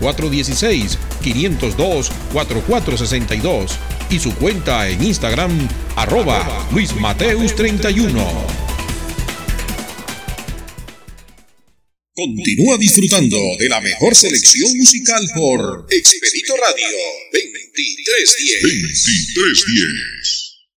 0416 0.00 0.98
502 1.22 2.10
4462 2.32 3.78
y 4.10 4.18
su 4.18 4.34
cuenta 4.34 4.88
en 4.88 5.02
Instagram 5.02 5.68
arroba 5.96 6.68
Luis 6.72 6.94
Mateus 6.94 7.54
31. 7.54 8.68
Continúa 12.14 12.78
disfrutando 12.78 13.38
de 13.58 13.68
la 13.68 13.80
mejor 13.80 14.14
selección 14.14 14.76
musical 14.76 15.24
por 15.34 15.86
Expedito 15.90 16.54
Radio 16.56 16.88
2310. 17.32 18.62
2310. 18.62 20.37